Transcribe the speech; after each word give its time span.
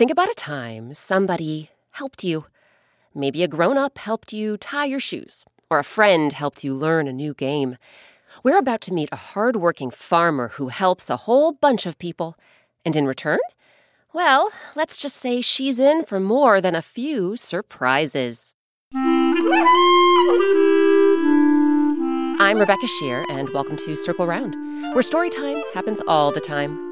Think 0.00 0.10
about 0.10 0.30
a 0.30 0.34
time 0.34 0.94
somebody 0.94 1.68
helped 1.90 2.24
you. 2.24 2.46
Maybe 3.14 3.42
a 3.42 3.48
grown 3.48 3.76
up 3.76 3.98
helped 3.98 4.32
you 4.32 4.56
tie 4.56 4.86
your 4.86 4.98
shoes, 4.98 5.44
or 5.68 5.78
a 5.78 5.84
friend 5.84 6.32
helped 6.32 6.64
you 6.64 6.72
learn 6.72 7.06
a 7.06 7.12
new 7.12 7.34
game. 7.34 7.76
We're 8.42 8.56
about 8.56 8.80
to 8.82 8.94
meet 8.94 9.10
a 9.12 9.16
hardworking 9.16 9.90
farmer 9.90 10.48
who 10.54 10.68
helps 10.68 11.10
a 11.10 11.18
whole 11.18 11.52
bunch 11.52 11.84
of 11.84 11.98
people. 11.98 12.34
And 12.82 12.96
in 12.96 13.06
return, 13.06 13.40
well, 14.14 14.50
let's 14.74 14.96
just 14.96 15.18
say 15.18 15.42
she's 15.42 15.78
in 15.78 16.04
for 16.04 16.18
more 16.18 16.62
than 16.62 16.74
a 16.74 16.80
few 16.80 17.36
surprises. 17.36 18.54
I'm 22.40 22.56
Rebecca 22.58 22.86
Sheir, 22.86 23.26
and 23.28 23.50
welcome 23.50 23.76
to 23.76 23.94
Circle 23.96 24.26
Round, 24.26 24.54
where 24.94 25.02
story 25.02 25.28
time 25.28 25.62
happens 25.74 26.00
all 26.08 26.32
the 26.32 26.40
time. 26.40 26.89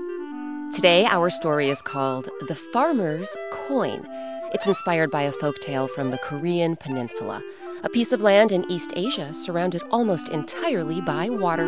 Today, 0.74 1.06
our 1.06 1.30
story 1.30 1.70
is 1.70 1.82
called 1.82 2.28
The 2.46 2.54
Farmer's 2.54 3.34
Coin. 3.50 4.06
It's 4.52 4.66
inspired 4.66 5.10
by 5.10 5.22
a 5.22 5.32
folk 5.32 5.58
tale 5.60 5.88
from 5.88 6.08
the 6.08 6.18
Korean 6.18 6.76
peninsula, 6.76 7.42
a 7.82 7.88
piece 7.88 8.12
of 8.12 8.20
land 8.20 8.52
in 8.52 8.70
East 8.70 8.92
Asia 8.94 9.32
surrounded 9.32 9.82
almost 9.90 10.28
entirely 10.28 11.00
by 11.00 11.30
water. 11.30 11.66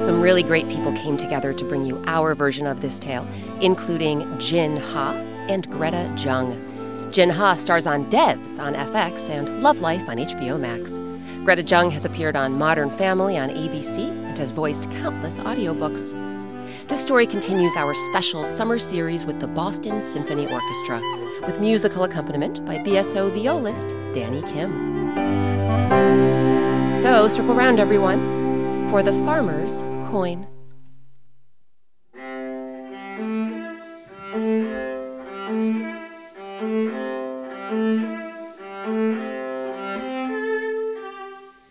Some 0.00 0.20
really 0.20 0.42
great 0.42 0.68
people 0.68 0.92
came 0.92 1.16
together 1.16 1.52
to 1.52 1.64
bring 1.64 1.82
you 1.82 2.02
our 2.06 2.34
version 2.34 2.66
of 2.66 2.80
this 2.80 2.98
tale, 2.98 3.26
including 3.60 4.38
Jin 4.38 4.76
Ha 4.76 5.12
and 5.48 5.70
Greta 5.70 6.12
Jung. 6.18 7.10
Jin 7.12 7.30
Ha 7.30 7.54
stars 7.54 7.86
on 7.86 8.10
Devs 8.10 8.58
on 8.58 8.74
FX 8.74 9.28
and 9.28 9.62
Love 9.62 9.80
Life 9.80 10.08
on 10.08 10.18
HBO 10.18 10.58
Max. 10.58 10.98
Greta 11.44 11.62
Jung 11.62 11.90
has 11.90 12.04
appeared 12.04 12.36
on 12.36 12.58
Modern 12.58 12.90
Family 12.90 13.38
on 13.38 13.50
ABC 13.50 13.98
and 13.98 14.36
has 14.36 14.50
voiced 14.50 14.90
countless 14.90 15.38
audiobooks. 15.38 16.19
This 16.86 17.00
story 17.00 17.26
continues 17.26 17.76
our 17.76 17.94
special 17.94 18.44
summer 18.44 18.78
series 18.78 19.24
with 19.24 19.38
the 19.40 19.46
Boston 19.46 20.00
Symphony 20.00 20.46
Orchestra, 20.46 21.00
with 21.46 21.60
musical 21.60 22.04
accompaniment 22.04 22.64
by 22.64 22.78
BSO 22.78 23.30
violist 23.30 23.88
Danny 24.12 24.42
Kim. 24.42 24.90
So, 27.00 27.28
circle 27.28 27.52
around, 27.52 27.80
everyone, 27.80 28.88
for 28.90 29.02
the 29.02 29.12
farmer's 29.24 29.82
coin. 30.10 30.49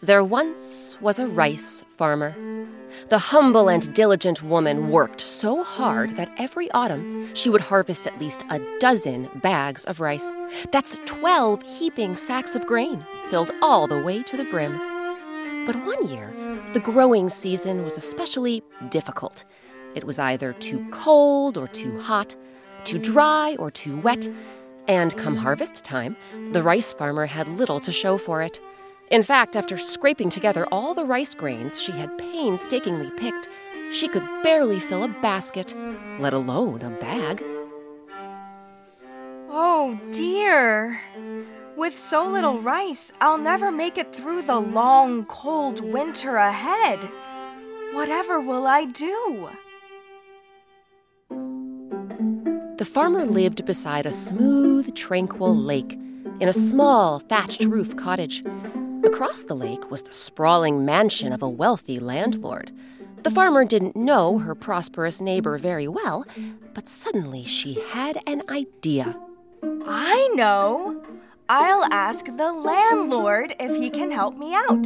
There 0.10 0.24
once 0.24 1.00
was 1.02 1.20
a 1.20 1.28
rice 1.28 1.84
farmer. 1.88 2.36
The 3.10 3.20
humble 3.20 3.70
and 3.70 3.94
diligent 3.94 4.42
woman 4.42 4.90
worked 4.90 5.22
so 5.22 5.64
hard 5.64 6.16
that 6.16 6.34
every 6.36 6.72
autumn 6.72 7.30
she 7.36 7.48
would 7.48 7.62
harvest 7.62 8.08
at 8.08 8.20
least 8.20 8.44
a 8.50 8.60
dozen 8.80 9.30
bags 9.44 9.86
of 9.86 10.00
rice. 10.00 10.32
That's 10.72 10.98
12 11.06 11.62
heaping 11.62 12.16
sacks 12.16 12.56
of 12.56 12.66
grain, 12.66 13.06
filled 13.30 13.52
all 13.62 13.86
the 13.86 14.02
way 14.02 14.24
to 14.24 14.36
the 14.36 14.46
brim. 14.46 14.80
But 15.68 15.76
one 15.86 16.08
year, 16.08 16.34
the 16.74 16.80
growing 16.80 17.30
season 17.30 17.84
was 17.84 17.96
especially 17.96 18.64
difficult. 18.90 19.44
It 19.94 20.06
was 20.06 20.18
either 20.18 20.54
too 20.54 20.88
cold 20.90 21.56
or 21.56 21.68
too 21.68 22.00
hot, 22.00 22.36
too 22.84 22.98
dry 22.98 23.56
or 23.60 23.70
too 23.70 24.00
wet, 24.00 24.28
and 24.88 25.16
come 25.18 25.36
harvest 25.36 25.86
time, 25.86 26.18
the 26.52 26.64
rice 26.64 26.94
farmer 26.94 27.28
had 27.28 27.48
little 27.60 27.80
to 27.82 27.92
show 27.92 28.18
for 28.18 28.42
it. 28.42 28.60
In 29.10 29.24
fact, 29.24 29.56
after 29.56 29.76
scraping 29.76 30.30
together 30.30 30.68
all 30.72 30.94
the 30.94 31.04
rice 31.04 31.34
grains 31.34 31.82
she 31.82 31.92
had 31.92 32.16
painstakingly 32.20 33.10
picked, 33.18 33.50
she 33.92 34.08
could 34.08 34.24
barely 34.44 34.80
fill 34.80 35.04
a 35.04 35.08
basket, 35.08 35.76
let 36.20 36.34
alone 36.34 36.84
a 36.84 36.92
bag. 36.92 37.44
Oh 39.50 40.00
dear! 40.12 41.02
With 41.76 41.98
so 41.98 42.28
little 42.28 42.60
rice, 42.60 43.12
I'll 43.20 43.40
never 43.40 43.72
make 43.72 43.98
it 43.98 44.14
through 44.14 44.44
the 44.44 44.60
long, 44.60 45.26
cold 45.26 45.80
winter 45.80 46.36
ahead. 46.36 47.04
Whatever 47.94 48.40
will 48.40 48.68
I 48.68 48.86
do? 48.86 49.50
The 52.78 52.86
farmer 52.86 53.26
lived 53.26 53.66
beside 53.66 54.06
a 54.06 54.12
smooth, 54.12 54.94
tranquil 54.94 55.56
lake 55.56 55.94
in 56.40 56.48
a 56.48 56.54
small, 56.54 57.20
thatched 57.20 57.64
roof 57.64 57.96
cottage. 57.96 58.44
Across 59.10 59.44
the 59.44 59.56
lake 59.56 59.90
was 59.90 60.04
the 60.04 60.14
sprawling 60.14 60.86
mansion 60.86 61.34
of 61.34 61.42
a 61.42 61.50
wealthy 61.50 61.98
landlord. 62.00 62.72
The 63.24 63.32
farmer 63.32 63.66
didn't 63.66 63.96
know 63.96 64.38
her 64.38 64.54
prosperous 64.54 65.20
neighbor 65.20 65.58
very 65.58 65.88
well, 65.88 66.28
but 66.76 66.88
suddenly 66.88 67.44
she 67.44 67.82
had 67.90 68.20
an 68.28 68.44
idea. 68.50 69.20
I 69.64 70.32
know! 70.36 71.04
I'll 71.50 71.92
ask 71.92 72.26
the 72.26 72.54
landlord 72.54 73.56
if 73.60 73.76
he 73.76 73.90
can 73.90 74.12
help 74.12 74.38
me 74.38 74.54
out. 74.54 74.86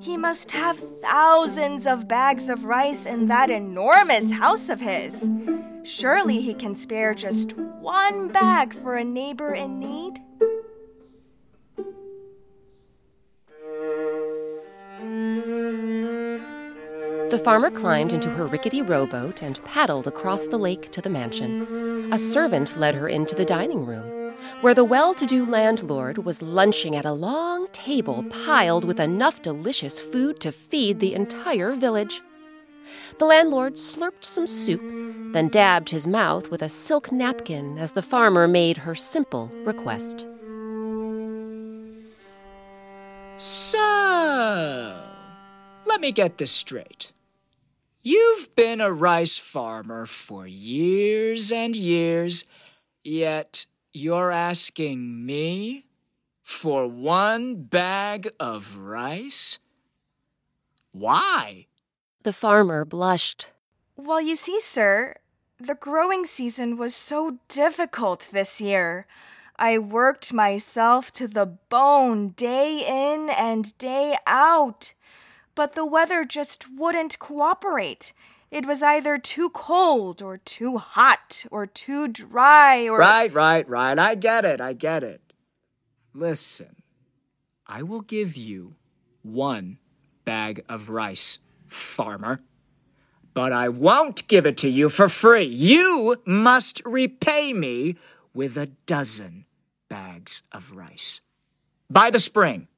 He 0.00 0.16
must 0.16 0.50
have 0.50 0.80
thousands 1.00 1.86
of 1.86 2.08
bags 2.08 2.48
of 2.48 2.64
rice 2.64 3.06
in 3.06 3.26
that 3.26 3.48
enormous 3.48 4.32
house 4.32 4.70
of 4.70 4.80
his. 4.80 5.30
Surely 5.84 6.40
he 6.40 6.52
can 6.52 6.74
spare 6.74 7.14
just 7.14 7.56
one 7.56 8.26
bag 8.26 8.74
for 8.74 8.96
a 8.96 9.04
neighbor 9.04 9.54
in 9.54 9.78
need. 9.78 10.20
The 17.32 17.38
farmer 17.38 17.70
climbed 17.70 18.12
into 18.12 18.28
her 18.28 18.46
rickety 18.46 18.82
rowboat 18.82 19.42
and 19.42 19.64
paddled 19.64 20.06
across 20.06 20.44
the 20.44 20.58
lake 20.58 20.92
to 20.92 21.00
the 21.00 21.08
mansion. 21.08 22.12
A 22.12 22.18
servant 22.18 22.76
led 22.76 22.94
her 22.94 23.08
into 23.08 23.34
the 23.34 23.46
dining 23.46 23.86
room, 23.86 24.34
where 24.60 24.74
the 24.74 24.84
well 24.84 25.14
to 25.14 25.24
do 25.24 25.46
landlord 25.46 26.26
was 26.26 26.42
lunching 26.42 26.94
at 26.94 27.06
a 27.06 27.12
long 27.12 27.68
table 27.68 28.26
piled 28.44 28.84
with 28.84 29.00
enough 29.00 29.40
delicious 29.40 29.98
food 29.98 30.40
to 30.40 30.52
feed 30.52 31.00
the 31.00 31.14
entire 31.14 31.72
village. 31.72 32.20
The 33.18 33.24
landlord 33.24 33.76
slurped 33.76 34.26
some 34.26 34.46
soup, 34.46 34.82
then 35.32 35.48
dabbed 35.48 35.88
his 35.88 36.06
mouth 36.06 36.50
with 36.50 36.60
a 36.60 36.68
silk 36.68 37.10
napkin 37.10 37.78
as 37.78 37.92
the 37.92 38.02
farmer 38.02 38.46
made 38.46 38.76
her 38.76 38.94
simple 38.94 39.50
request. 39.64 40.26
So, 43.38 43.78
let 45.86 45.98
me 46.02 46.12
get 46.12 46.36
this 46.36 46.52
straight. 46.52 47.12
You've 48.04 48.56
been 48.56 48.80
a 48.80 48.92
rice 48.92 49.38
farmer 49.38 50.06
for 50.06 50.44
years 50.44 51.52
and 51.52 51.76
years, 51.76 52.44
yet 53.04 53.66
you're 53.92 54.32
asking 54.32 55.24
me 55.24 55.86
for 56.42 56.88
one 56.88 57.62
bag 57.62 58.28
of 58.40 58.76
rice? 58.76 59.60
Why? 60.90 61.66
The 62.24 62.32
farmer 62.32 62.84
blushed. 62.84 63.52
Well, 63.94 64.20
you 64.20 64.34
see, 64.34 64.58
sir, 64.58 65.14
the 65.60 65.76
growing 65.76 66.24
season 66.24 66.76
was 66.76 66.96
so 66.96 67.38
difficult 67.46 68.30
this 68.32 68.60
year. 68.60 69.06
I 69.56 69.78
worked 69.78 70.32
myself 70.32 71.12
to 71.12 71.28
the 71.28 71.46
bone 71.46 72.30
day 72.30 72.84
in 72.84 73.30
and 73.30 73.78
day 73.78 74.16
out 74.26 74.92
but 75.54 75.74
the 75.74 75.86
weather 75.86 76.24
just 76.24 76.66
wouldn't 76.74 77.18
cooperate. 77.18 78.12
It 78.50 78.66
was 78.66 78.82
either 78.82 79.16
too 79.18 79.50
cold 79.50 80.20
or 80.20 80.38
too 80.38 80.76
hot 80.76 81.44
or 81.50 81.66
too 81.66 82.08
dry 82.08 82.86
or. 82.86 82.98
Right, 82.98 83.32
right, 83.32 83.68
right. 83.68 83.98
I 83.98 84.14
get 84.14 84.44
it. 84.44 84.60
I 84.60 84.74
get 84.74 85.02
it. 85.02 85.20
Listen, 86.14 86.82
I 87.66 87.82
will 87.82 88.02
give 88.02 88.36
you 88.36 88.74
one 89.22 89.78
bag 90.24 90.64
of 90.68 90.90
rice, 90.90 91.38
farmer. 91.66 92.42
But 93.34 93.52
I 93.52 93.70
won't 93.70 94.28
give 94.28 94.44
it 94.44 94.58
to 94.58 94.68
you 94.68 94.90
for 94.90 95.08
free. 95.08 95.46
You 95.46 96.20
must 96.26 96.82
repay 96.84 97.54
me 97.54 97.96
with 98.34 98.58
a 98.58 98.66
dozen 98.86 99.46
bags 99.88 100.42
of 100.52 100.72
rice. 100.72 101.22
By 101.88 102.10
the 102.10 102.18
spring. 102.18 102.68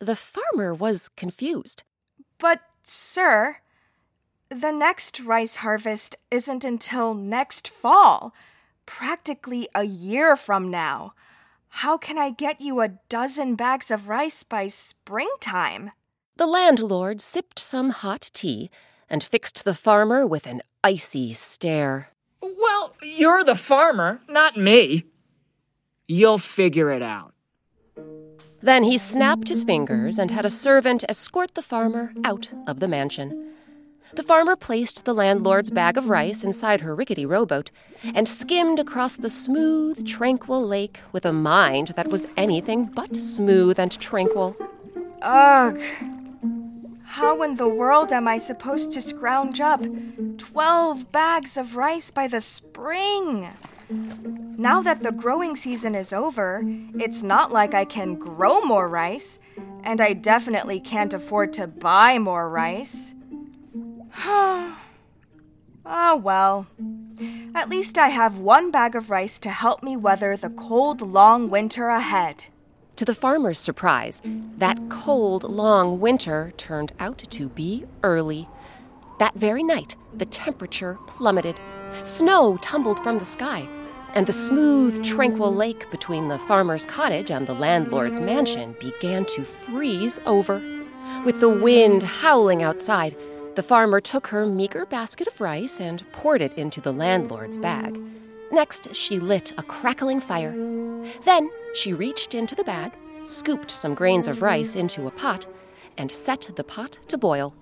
The 0.00 0.14
farmer 0.14 0.72
was 0.72 1.08
confused. 1.08 1.82
But, 2.38 2.60
sir, 2.82 3.58
the 4.48 4.72
next 4.72 5.20
rice 5.20 5.56
harvest 5.56 6.16
isn't 6.30 6.64
until 6.64 7.14
next 7.14 7.68
fall. 7.68 8.32
practically 8.86 9.68
a 9.74 9.84
year 9.84 10.36
from 10.36 10.70
now. 10.70 11.12
How 11.68 11.98
can 11.98 12.16
I 12.16 12.30
get 12.30 12.60
you 12.60 12.80
a 12.80 12.94
dozen 13.08 13.54
bags 13.56 13.90
of 13.90 14.08
rice 14.08 14.42
by 14.44 14.68
springtime? 14.68 15.90
The 16.36 16.46
landlord 16.46 17.20
sipped 17.20 17.58
some 17.58 17.90
hot 17.90 18.30
tea 18.32 18.70
and 19.10 19.22
fixed 19.22 19.64
the 19.64 19.74
farmer 19.74 20.26
with 20.26 20.46
an 20.46 20.62
icy 20.82 21.32
stare. 21.32 22.08
Well, 22.40 22.94
you're 23.02 23.44
the 23.44 23.54
farmer, 23.54 24.20
not 24.28 24.56
me. 24.56 25.04
You'll 26.08 26.38
figure 26.38 26.90
it 26.90 27.02
out. 27.02 27.34
Then 28.62 28.84
he 28.84 28.98
snapped 28.98 29.48
his 29.48 29.64
fingers 29.64 30.18
and 30.18 30.30
had 30.30 30.44
a 30.44 30.50
servant 30.50 31.04
escort 31.08 31.54
the 31.54 31.62
farmer 31.62 32.12
out 32.24 32.50
of 32.66 32.80
the 32.80 32.88
mansion. 32.88 33.52
The 34.14 34.22
farmer 34.22 34.56
placed 34.56 35.04
the 35.04 35.14
landlord's 35.14 35.70
bag 35.70 35.98
of 35.98 36.08
rice 36.08 36.44
inside 36.44 36.80
her 36.80 36.94
rickety 36.94 37.26
rowboat 37.26 37.70
and 38.14 38.28
skimmed 38.28 38.78
across 38.78 39.16
the 39.16 39.28
smooth, 39.28 40.06
tranquil 40.06 40.64
lake 40.64 41.00
with 41.12 41.26
a 41.26 41.32
mind 41.32 41.88
that 41.88 42.08
was 42.08 42.26
anything 42.36 42.86
but 42.86 43.16
smooth 43.16 43.78
and 43.78 43.98
tranquil. 43.98 44.56
Ugh. 45.22 45.80
How 47.04 47.42
in 47.42 47.56
the 47.56 47.68
world 47.68 48.12
am 48.12 48.28
I 48.28 48.38
supposed 48.38 48.92
to 48.92 49.00
scrounge 49.00 49.60
up 49.60 49.84
12 50.38 51.10
bags 51.12 51.56
of 51.56 51.76
rice 51.76 52.10
by 52.10 52.28
the 52.28 52.40
spring? 52.40 53.48
Now 53.88 54.82
that 54.82 55.02
the 55.02 55.12
growing 55.12 55.54
season 55.54 55.94
is 55.94 56.12
over, 56.12 56.62
it's 56.94 57.22
not 57.22 57.52
like 57.52 57.74
I 57.74 57.84
can 57.84 58.14
grow 58.16 58.60
more 58.62 58.88
rice, 58.88 59.38
and 59.84 60.00
I 60.00 60.12
definitely 60.12 60.80
can't 60.80 61.14
afford 61.14 61.52
to 61.54 61.66
buy 61.66 62.18
more 62.18 62.50
rice. 62.50 63.14
oh 64.24 64.76
well. 66.22 66.66
At 67.54 67.70
least 67.70 67.96
I 67.96 68.08
have 68.08 68.40
one 68.40 68.70
bag 68.70 68.94
of 68.94 69.10
rice 69.10 69.38
to 69.38 69.50
help 69.50 69.82
me 69.82 69.96
weather 69.96 70.36
the 70.36 70.50
cold, 70.50 71.00
long 71.00 71.48
winter 71.48 71.88
ahead. 71.88 72.46
To 72.96 73.04
the 73.04 73.14
farmer's 73.14 73.58
surprise, 73.58 74.20
that 74.58 74.78
cold, 74.88 75.44
long 75.44 76.00
winter 76.00 76.52
turned 76.56 76.92
out 76.98 77.18
to 77.18 77.48
be 77.48 77.84
early. 78.02 78.48
That 79.18 79.34
very 79.34 79.62
night, 79.62 79.96
the 80.14 80.26
temperature 80.26 80.98
plummeted. 81.06 81.60
Snow 82.04 82.56
tumbled 82.58 83.02
from 83.02 83.18
the 83.18 83.24
sky, 83.24 83.66
and 84.16 84.26
the 84.26 84.32
smooth, 84.32 85.04
tranquil 85.04 85.54
lake 85.54 85.90
between 85.90 86.28
the 86.28 86.38
farmer's 86.38 86.86
cottage 86.86 87.30
and 87.30 87.46
the 87.46 87.54
landlord's 87.54 88.18
mansion 88.18 88.74
began 88.80 89.26
to 89.26 89.44
freeze 89.44 90.18
over. 90.24 90.62
With 91.22 91.40
the 91.40 91.50
wind 91.50 92.02
howling 92.02 92.62
outside, 92.62 93.14
the 93.56 93.62
farmer 93.62 94.00
took 94.00 94.28
her 94.28 94.46
meager 94.46 94.86
basket 94.86 95.26
of 95.26 95.38
rice 95.38 95.78
and 95.78 96.10
poured 96.12 96.40
it 96.40 96.54
into 96.54 96.80
the 96.80 96.94
landlord's 96.94 97.58
bag. 97.58 98.00
Next, 98.50 98.94
she 98.94 99.18
lit 99.18 99.52
a 99.58 99.62
crackling 99.62 100.20
fire. 100.20 100.54
Then 101.24 101.50
she 101.74 101.92
reached 101.92 102.34
into 102.34 102.54
the 102.54 102.64
bag, 102.64 102.94
scooped 103.24 103.70
some 103.70 103.92
grains 103.92 104.28
of 104.28 104.40
rice 104.40 104.74
into 104.74 105.06
a 105.06 105.10
pot, 105.10 105.46
and 105.98 106.10
set 106.10 106.50
the 106.56 106.64
pot 106.64 107.00
to 107.08 107.18
boil. 107.18 107.54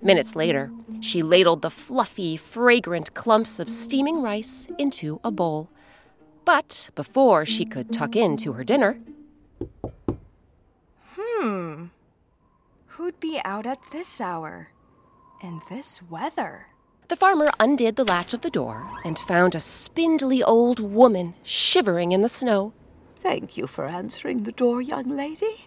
Minutes 0.00 0.36
later, 0.36 0.72
she 1.00 1.22
ladled 1.22 1.62
the 1.62 1.70
fluffy, 1.70 2.36
fragrant 2.36 3.14
clumps 3.14 3.58
of 3.58 3.68
steaming 3.68 4.22
rice 4.22 4.68
into 4.78 5.20
a 5.24 5.30
bowl. 5.30 5.70
But 6.44 6.90
before 6.94 7.44
she 7.46 7.64
could 7.64 7.92
tuck 7.92 8.16
into 8.16 8.52
her 8.54 8.64
dinner, 8.64 8.98
Hmm. 11.16 11.86
Who'd 12.86 13.18
be 13.20 13.40
out 13.44 13.66
at 13.66 13.78
this 13.90 14.20
hour? 14.20 14.68
In 15.42 15.60
this 15.68 16.02
weather? 16.02 16.68
the 17.08 17.16
farmer 17.16 17.48
undid 17.60 17.96
the 17.96 18.04
latch 18.04 18.32
of 18.32 18.40
the 18.40 18.48
door 18.48 18.88
and 19.04 19.18
found 19.18 19.54
a 19.54 19.60
spindly 19.60 20.42
old 20.42 20.80
woman 20.80 21.34
shivering 21.42 22.12
in 22.12 22.22
the 22.22 22.28
snow. 22.28 22.72
Thank 23.16 23.54
you 23.58 23.66
for 23.66 23.84
answering 23.84 24.44
the 24.44 24.52
door, 24.52 24.80
young 24.80 25.08
lady. 25.14 25.66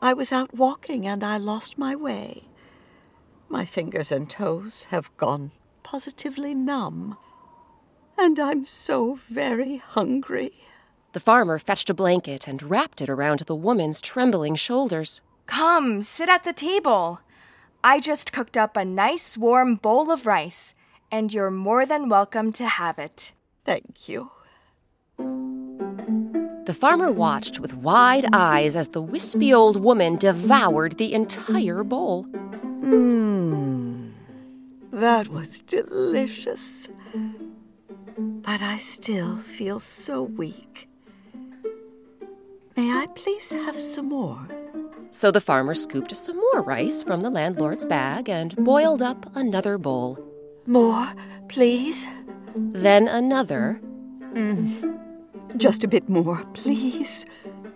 I 0.00 0.14
was 0.14 0.32
out 0.32 0.54
walking 0.54 1.06
and 1.06 1.22
I 1.22 1.36
lost 1.36 1.76
my 1.76 1.94
way. 1.94 2.48
My 3.50 3.66
fingers 3.66 4.10
and 4.10 4.30
toes 4.30 4.84
have 4.84 5.14
gone 5.18 5.50
positively 5.82 6.54
numb. 6.54 7.18
And 8.18 8.38
I'm 8.38 8.64
so 8.64 9.18
very 9.28 9.78
hungry. 9.78 10.52
The 11.12 11.20
farmer 11.20 11.58
fetched 11.58 11.90
a 11.90 11.94
blanket 11.94 12.48
and 12.48 12.62
wrapped 12.62 13.02
it 13.02 13.10
around 13.10 13.40
the 13.40 13.54
woman's 13.54 14.00
trembling 14.00 14.54
shoulders. 14.54 15.20
Come, 15.46 16.02
sit 16.02 16.28
at 16.28 16.44
the 16.44 16.52
table. 16.52 17.20
I 17.84 18.00
just 18.00 18.32
cooked 18.32 18.56
up 18.56 18.76
a 18.76 18.84
nice 18.84 19.36
warm 19.36 19.74
bowl 19.74 20.10
of 20.10 20.24
rice, 20.24 20.74
and 21.10 21.32
you're 21.34 21.50
more 21.50 21.84
than 21.84 22.08
welcome 22.08 22.52
to 22.52 22.66
have 22.66 22.98
it. 22.98 23.34
Thank 23.64 24.08
you. 24.08 24.30
The 26.64 26.76
farmer 26.78 27.10
watched 27.10 27.58
with 27.58 27.74
wide 27.74 28.26
eyes 28.32 28.76
as 28.76 28.88
the 28.88 29.02
wispy 29.02 29.52
old 29.52 29.76
woman 29.76 30.16
devoured 30.16 30.96
the 30.96 31.12
entire 31.12 31.82
bowl. 31.82 32.26
Mmm. 32.80 34.12
That 34.92 35.28
was 35.28 35.60
delicious. 35.62 36.88
But 38.42 38.60
I 38.62 38.76
still 38.78 39.36
feel 39.36 39.78
so 39.78 40.22
weak. 40.22 40.88
May 42.76 42.90
I 42.90 43.06
please 43.14 43.52
have 43.52 43.76
some 43.78 44.08
more? 44.08 44.46
So 45.10 45.30
the 45.30 45.40
farmer 45.40 45.74
scooped 45.74 46.16
some 46.16 46.36
more 46.36 46.62
rice 46.62 47.02
from 47.02 47.20
the 47.20 47.30
landlord's 47.30 47.84
bag 47.84 48.28
and 48.28 48.56
boiled 48.56 49.02
up 49.02 49.30
another 49.36 49.78
bowl. 49.78 50.18
More, 50.66 51.12
please? 51.48 52.06
Then 52.56 53.08
another, 53.08 53.80
mm. 54.32 54.98
Just 55.56 55.84
a 55.84 55.88
bit 55.88 56.08
more, 56.08 56.44
please. 56.54 57.26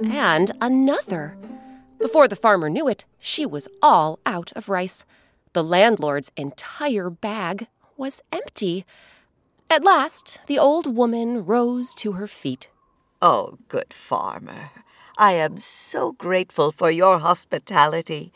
and 0.02 0.50
another. 0.60 1.36
Before 2.00 2.26
the 2.28 2.36
farmer 2.36 2.70
knew 2.70 2.88
it, 2.88 3.04
she 3.18 3.44
was 3.46 3.68
all 3.82 4.18
out 4.24 4.52
of 4.56 4.68
rice. 4.68 5.04
The 5.52 5.64
landlord's 5.64 6.32
entire 6.36 7.10
bag 7.10 7.68
was 7.96 8.22
empty. 8.32 8.84
At 9.68 9.84
last, 9.84 10.40
the 10.46 10.58
old 10.58 10.86
woman 10.96 11.44
rose 11.44 11.94
to 11.96 12.12
her 12.12 12.26
feet. 12.26 12.70
Oh, 13.20 13.58
good 13.68 13.92
farmer. 13.92 14.70
I 15.18 15.32
am 15.32 15.58
so 15.58 16.12
grateful 16.12 16.70
for 16.70 16.90
your 16.90 17.18
hospitality. 17.18 18.32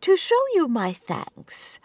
To 0.00 0.16
show 0.16 0.42
you 0.54 0.66
my 0.66 0.92
thanks, 0.92 1.78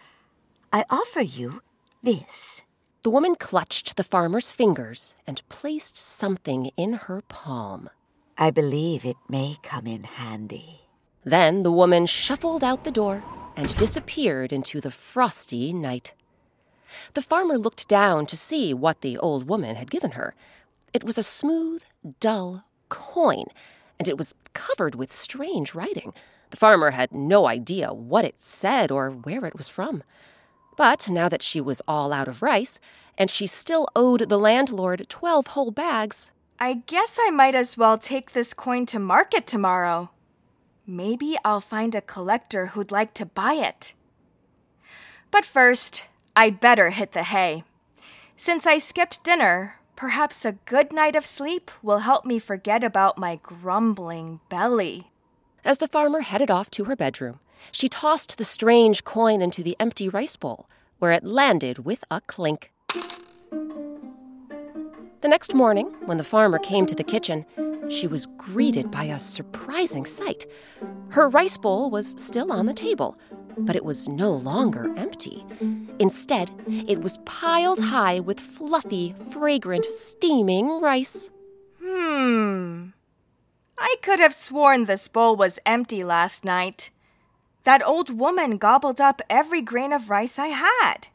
I 0.74 0.84
offer 0.90 1.22
you 1.22 1.62
this. 2.02 2.64
The 3.04 3.12
woman 3.12 3.36
clutched 3.36 3.96
the 3.96 4.04
farmer's 4.04 4.50
fingers 4.50 5.14
and 5.28 5.48
placed 5.50 5.96
something 5.96 6.72
in 6.76 6.94
her 6.94 7.22
palm. 7.28 7.90
I 8.38 8.52
believe 8.52 9.06
it 9.06 9.18
may 9.30 9.58
come 9.62 9.86
in 9.86 10.04
handy. 10.06 10.82
Then 11.24 11.62
the 11.62 11.72
woman 11.72 12.06
shuffled 12.08 12.64
out 12.64 12.84
the 12.84 12.92
door 12.92 13.24
and 13.56 13.76
disappeared 13.76 14.52
into 14.52 14.82
the 14.82 14.92
frosty 14.92 15.72
night. 15.74 16.14
The 17.14 17.22
farmer 17.22 17.58
looked 17.58 17.88
down 17.88 18.26
to 18.28 18.38
see 18.38 18.74
what 18.74 19.02
the 19.02 19.18
old 19.18 19.48
woman 19.48 19.76
had 19.76 19.92
given 19.92 20.12
her. 20.12 20.36
It 20.94 21.04
was 21.04 21.18
a 21.18 21.24
smooth, 21.24 21.84
dull 22.20 22.64
coin, 22.90 23.46
and 24.00 24.08
it 24.08 24.18
was 24.18 24.36
covered 24.54 24.96
with 24.96 25.12
strange 25.12 25.76
writing. 25.76 26.14
The 26.50 26.58
farmer 26.58 26.92
had 26.92 27.12
no 27.12 27.48
idea 27.48 27.94
what 27.94 28.26
it 28.26 28.40
said 28.40 28.92
or 28.92 29.12
where 29.12 29.46
it 29.46 29.58
was 29.58 29.68
from. 29.68 30.04
But 30.78 31.10
now 31.10 31.28
that 31.28 31.42
she 31.42 31.60
was 31.60 31.82
all 31.88 32.14
out 32.14 32.28
of 32.28 32.42
rice, 32.42 32.80
and 33.18 33.30
she 33.30 33.48
still 33.48 33.88
owed 33.96 34.30
the 34.30 34.40
landlord 34.40 35.08
twelve 35.10 35.48
whole 35.48 35.72
bags, 35.72 36.32
I 36.60 36.84
guess 36.86 37.20
I 37.22 37.32
might 37.32 37.56
as 37.56 37.78
well 37.78 37.98
take 37.98 38.32
this 38.32 38.54
coin 38.54 38.86
to 38.88 39.00
market 39.00 39.46
tomorrow. 39.46 40.10
Maybe 40.86 41.36
I'll 41.44 41.62
find 41.62 41.94
a 41.94 42.02
collector 42.02 42.68
who'd 42.68 42.92
like 42.92 43.14
to 43.16 43.26
buy 43.26 43.54
it. 43.54 43.94
But 45.30 45.46
first, 45.46 46.06
I'd 46.38 46.60
better 46.60 46.92
hit 46.92 47.14
the 47.14 47.24
hay. 47.24 47.64
Since 48.36 48.68
I 48.68 48.78
skipped 48.78 49.24
dinner, 49.24 49.78
perhaps 49.96 50.46
a 50.46 50.52
good 50.52 50.94
night 50.94 51.16
of 51.16 51.26
sleep 51.26 51.72
will 51.82 51.98
help 52.00 52.26
me 52.26 52.38
forget 52.38 52.84
about 52.84 53.18
my 53.18 53.40
grumbling 53.42 54.40
belly. 54.48 55.10
As 55.66 55.80
the 55.80 55.88
farmer 55.88 56.20
headed 56.20 56.52
off 56.52 56.70
to 56.72 56.84
her 56.84 56.96
bedroom, 56.96 57.40
she 57.72 57.90
tossed 57.90 58.38
the 58.38 58.44
strange 58.44 59.04
coin 59.04 59.42
into 59.42 59.64
the 59.64 59.76
empty 59.80 60.10
rice 60.10 60.36
bowl, 60.36 60.68
where 61.00 61.12
it 61.12 61.24
landed 61.24 61.86
with 61.86 62.04
a 62.12 62.22
clink. 62.22 62.72
The 65.22 65.28
next 65.28 65.56
morning, 65.56 65.88
when 66.06 66.18
the 66.18 66.24
farmer 66.24 66.60
came 66.60 66.86
to 66.86 66.94
the 66.94 67.04
kitchen, 67.04 67.48
she 67.90 68.06
was 68.06 68.28
greeted 68.38 68.92
by 68.92 69.06
a 69.06 69.18
surprising 69.18 70.06
sight. 70.06 70.46
Her 71.10 71.30
rice 71.30 71.58
bowl 71.58 71.90
was 71.90 72.14
still 72.16 72.52
on 72.52 72.68
the 72.68 72.76
table, 72.76 73.18
but 73.58 73.76
it 73.76 73.86
was 73.86 74.08
no 74.08 74.32
longer 74.32 74.92
empty. 74.98 75.46
Instead, 76.00 76.52
it 76.68 77.02
was 77.02 77.18
piled 77.26 77.80
high 77.80 78.20
with 78.20 78.40
fluffy, 78.40 79.16
fragrant, 79.32 79.86
steaming 79.86 80.82
rice. 80.82 81.30
Hmm. 81.82 82.90
I 83.78 83.96
could 84.02 84.20
have 84.20 84.34
sworn 84.34 84.86
this 84.86 85.08
bowl 85.08 85.36
was 85.36 85.60
empty 85.66 86.04
last 86.04 86.44
night. 86.44 86.90
That 87.64 87.86
old 87.86 88.18
woman 88.18 88.58
gobbled 88.58 89.02
up 89.02 89.22
every 89.30 89.62
grain 89.62 89.92
of 89.92 90.10
rice 90.10 90.40
I 90.40 90.48
had. 90.48 91.10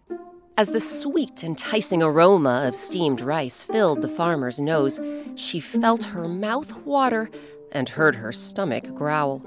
As 0.56 0.68
the 0.68 0.80
sweet, 0.80 1.42
enticing 1.42 2.02
aroma 2.02 2.64
of 2.68 2.76
steamed 2.76 3.22
rice 3.22 3.62
filled 3.62 4.02
the 4.02 4.08
farmer's 4.08 4.60
nose, 4.60 5.00
she 5.34 5.60
felt 5.60 6.04
her 6.04 6.28
mouth 6.28 6.76
water 6.84 7.30
and 7.72 7.88
heard 7.88 8.16
her 8.16 8.32
stomach 8.32 8.94
growl. 8.94 9.42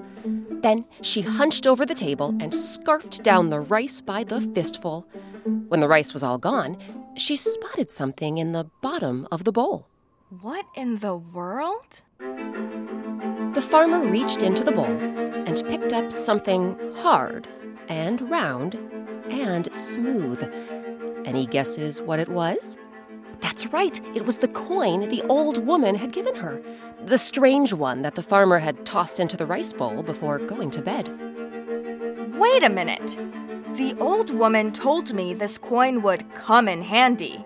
Then 0.66 0.84
she 1.02 1.22
hunched 1.22 1.68
over 1.68 1.86
the 1.86 1.94
table 1.94 2.36
and 2.40 2.52
scarfed 2.52 3.22
down 3.22 3.52
the 3.52 3.60
rice 3.60 4.02
by 4.02 4.24
the 4.24 4.42
fistful. 4.42 5.08
When 5.68 5.80
the 5.80 5.88
rice 5.88 6.12
was 6.12 6.24
all 6.24 6.40
gone, 6.40 6.80
she 7.16 7.36
spotted 7.36 7.92
something 7.92 8.40
in 8.40 8.52
the 8.52 8.68
bottom 8.82 9.28
of 9.32 9.44
the 9.44 9.52
bowl. 9.52 9.88
What 10.42 10.66
in 10.76 10.98
the 10.98 11.16
world? 11.16 12.02
The 12.18 13.62
farmer 13.62 14.10
reached 14.10 14.42
into 14.42 14.64
the 14.64 14.72
bowl 14.72 14.86
and 14.86 15.64
picked 15.68 15.94
up 15.94 16.12
something 16.12 16.76
hard 16.96 17.48
and 17.88 18.28
round 18.32 18.74
and 19.30 19.70
smooth. 19.76 20.52
Any 21.26 21.46
guesses 21.46 22.02
what 22.02 22.18
it 22.18 22.30
was? 22.30 22.76
That's 23.42 23.68
right, 23.68 24.00
it 24.16 24.26
was 24.26 24.38
the 24.38 24.48
coin 24.48 25.10
the 25.10 25.24
old 25.24 25.66
woman 25.66 25.96
had 25.96 26.12
given 26.12 26.36
her. 26.36 26.62
The 27.04 27.18
strange 27.18 27.74
one 27.74 28.02
that 28.02 28.16
the 28.16 28.24
farmer 28.24 28.60
had 28.60 28.86
tossed 28.86 29.20
into 29.20 29.38
the 29.38 29.46
rice 29.46 29.74
bowl 29.74 30.04
before 30.04 30.40
going 30.40 30.72
to 30.72 30.82
bed. 30.82 31.10
Wait 32.38 32.64
a 32.64 32.70
minute. 32.70 33.18
The 33.76 33.96
old 34.00 34.34
woman 34.34 34.72
told 34.72 35.14
me 35.14 35.34
this 35.34 35.58
coin 35.58 36.02
would 36.02 36.34
come 36.34 36.68
in 36.68 36.82
handy. 36.82 37.46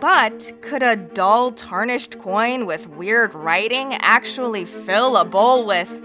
But 0.00 0.52
could 0.60 0.82
a 0.82 0.96
dull, 0.96 1.52
tarnished 1.52 2.18
coin 2.18 2.66
with 2.66 2.88
weird 2.88 3.34
writing 3.34 3.94
actually 4.00 4.64
fill 4.64 5.16
a 5.16 5.24
bowl 5.24 5.66
with. 5.66 6.02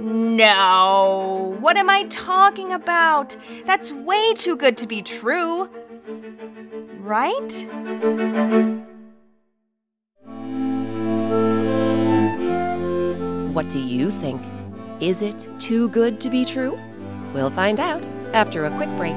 No! 0.00 1.56
What 1.60 1.76
am 1.76 1.90
I 1.90 2.04
talking 2.04 2.72
about? 2.72 3.36
That's 3.64 3.92
way 3.92 4.32
too 4.34 4.56
good 4.56 4.76
to 4.78 4.86
be 4.86 5.02
true. 5.02 5.68
Right? 7.08 7.66
What 13.54 13.70
do 13.70 13.78
you 13.78 14.10
think? 14.10 14.42
Is 15.00 15.22
it 15.22 15.48
too 15.58 15.88
good 15.88 16.20
to 16.20 16.28
be 16.28 16.44
true? 16.44 16.78
We'll 17.32 17.48
find 17.48 17.80
out 17.80 18.04
after 18.34 18.66
a 18.66 18.70
quick 18.76 18.94
break. 18.98 19.16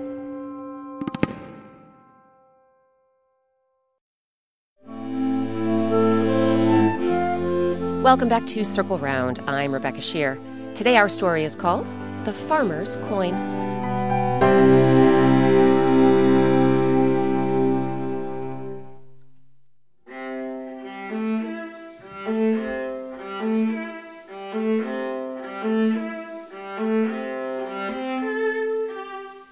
Welcome 8.01 8.29
back 8.29 8.47
to 8.47 8.63
Circle 8.63 8.97
Round. 8.97 9.37
I'm 9.45 9.71
Rebecca 9.71 9.99
Sheir. 9.99 10.39
Today 10.73 10.97
our 10.97 11.07
story 11.07 11.43
is 11.43 11.55
called 11.55 11.85
The 12.25 12.33
Farmer's 12.33 12.95
Coin. 13.03 13.35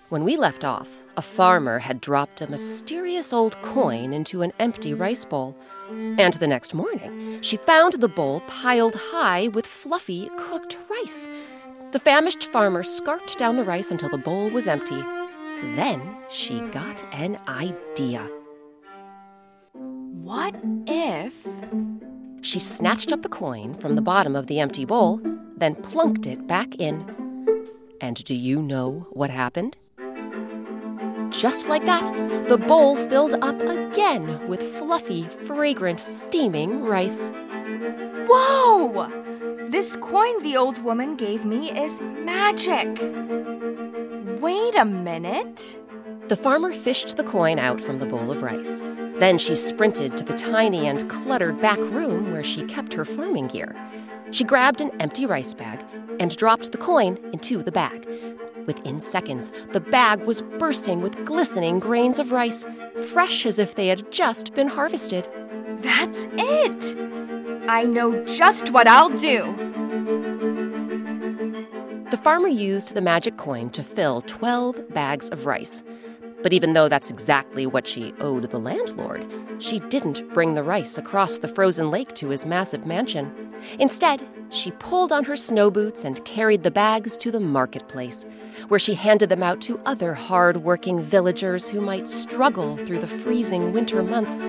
When 0.09 0.23
we 0.23 0.37
left 0.37 0.65
off, 0.65 0.89
a 1.17 1.21
farmer 1.21 1.77
had 1.77 2.01
dropped 2.01 2.41
a 2.41 2.49
mysterious 2.49 3.08
old 3.33 3.61
coin 3.61 4.13
into 4.13 4.41
an 4.41 4.53
empty 4.59 4.93
rice 4.93 5.25
bowl. 5.25 5.55
And 5.89 6.33
the 6.35 6.47
next 6.47 6.73
morning, 6.73 7.41
she 7.41 7.57
found 7.57 7.93
the 7.93 8.07
bowl 8.07 8.41
piled 8.47 8.95
high 8.95 9.49
with 9.49 9.67
fluffy 9.67 10.29
cooked 10.37 10.77
rice. 10.89 11.27
The 11.91 11.99
famished 11.99 12.45
farmer 12.45 12.83
scarfed 12.83 13.37
down 13.37 13.55
the 13.55 13.63
rice 13.63 13.91
until 13.91 14.09
the 14.09 14.17
bowl 14.17 14.49
was 14.49 14.67
empty. 14.67 15.03
Then 15.75 16.01
she 16.29 16.61
got 16.71 17.03
an 17.13 17.37
idea. 17.47 18.29
What 19.73 20.55
if. 20.87 21.47
She 22.41 22.59
snatched 22.59 23.11
up 23.11 23.21
the 23.21 23.29
coin 23.29 23.75
from 23.75 23.95
the 23.95 24.01
bottom 24.01 24.35
of 24.35 24.47
the 24.47 24.59
empty 24.59 24.85
bowl, 24.85 25.21
then 25.57 25.75
plunked 25.75 26.25
it 26.25 26.47
back 26.47 26.75
in. 26.79 27.03
And 27.99 28.23
do 28.23 28.33
you 28.33 28.61
know 28.61 29.07
what 29.11 29.29
happened? 29.29 29.75
Just 31.39 31.69
like 31.69 31.85
that, 31.85 32.05
the 32.49 32.57
bowl 32.57 32.97
filled 32.97 33.35
up 33.41 33.61
again 33.61 34.45
with 34.49 34.61
fluffy, 34.61 35.23
fragrant, 35.23 36.01
steaming 36.01 36.83
rice. 36.83 37.31
Whoa! 38.27 39.07
This 39.69 39.95
coin 39.95 40.43
the 40.43 40.57
old 40.57 40.83
woman 40.83 41.15
gave 41.15 41.45
me 41.45 41.71
is 41.71 42.01
magic. 42.01 42.89
Wait 44.41 44.75
a 44.75 44.83
minute. 44.83 45.79
The 46.27 46.35
farmer 46.35 46.73
fished 46.73 47.15
the 47.15 47.23
coin 47.23 47.57
out 47.57 47.79
from 47.79 47.97
the 47.97 48.05
bowl 48.05 48.31
of 48.31 48.41
rice. 48.41 48.81
Then 49.19 49.37
she 49.37 49.55
sprinted 49.55 50.17
to 50.17 50.25
the 50.25 50.33
tiny 50.33 50.87
and 50.87 51.09
cluttered 51.09 51.61
back 51.61 51.77
room 51.77 52.33
where 52.33 52.43
she 52.43 52.63
kept 52.65 52.93
her 52.95 53.05
farming 53.05 53.47
gear. 53.47 53.77
She 54.31 54.43
grabbed 54.43 54.81
an 54.81 54.91
empty 54.99 55.25
rice 55.25 55.53
bag 55.53 55.85
and 56.19 56.35
dropped 56.35 56.73
the 56.73 56.77
coin 56.77 57.17
into 57.31 57.63
the 57.63 57.71
bag. 57.71 58.05
Within 58.69 58.99
seconds, 58.99 59.51
the 59.71 59.79
bag 59.79 60.21
was 60.25 60.43
bursting 60.43 61.01
with 61.01 61.25
glistening 61.25 61.79
grains 61.79 62.19
of 62.19 62.31
rice, 62.31 62.63
fresh 63.11 63.47
as 63.47 63.57
if 63.57 63.73
they 63.73 63.87
had 63.87 64.11
just 64.11 64.53
been 64.53 64.67
harvested. 64.67 65.27
That's 65.77 66.27
it! 66.33 66.95
I 67.67 67.85
know 67.85 68.23
just 68.25 68.69
what 68.69 68.87
I'll 68.87 69.09
do. 69.09 69.55
The 72.11 72.19
farmer 72.21 72.47
used 72.47 72.93
the 72.93 73.01
magic 73.01 73.37
coin 73.37 73.71
to 73.71 73.81
fill 73.81 74.21
12 74.21 74.93
bags 74.93 75.29
of 75.29 75.47
rice. 75.47 75.81
But 76.43 76.53
even 76.53 76.73
though 76.73 76.89
that's 76.89 77.09
exactly 77.09 77.65
what 77.65 77.87
she 77.87 78.13
owed 78.19 78.51
the 78.51 78.59
landlord, 78.59 79.25
she 79.57 79.79
didn't 79.79 80.31
bring 80.31 80.53
the 80.53 80.61
rice 80.61 80.95
across 80.95 81.37
the 81.37 81.47
frozen 81.47 81.89
lake 81.89 82.13
to 82.17 82.29
his 82.29 82.45
massive 82.45 82.85
mansion. 82.85 83.51
Instead, 83.79 84.21
she 84.49 84.71
pulled 84.71 85.11
on 85.11 85.23
her 85.25 85.35
snow 85.35 85.69
boots 85.69 86.03
and 86.03 86.23
carried 86.25 86.63
the 86.63 86.71
bags 86.71 87.15
to 87.17 87.31
the 87.31 87.39
marketplace, 87.39 88.25
where 88.67 88.79
she 88.79 88.95
handed 88.95 89.29
them 89.29 89.43
out 89.43 89.61
to 89.61 89.79
other 89.85 90.13
hard 90.13 90.57
working 90.57 90.99
villagers 91.01 91.69
who 91.69 91.81
might 91.81 92.07
struggle 92.07 92.77
through 92.77 92.99
the 92.99 93.07
freezing 93.07 93.71
winter 93.71 94.01
months. 94.03 94.43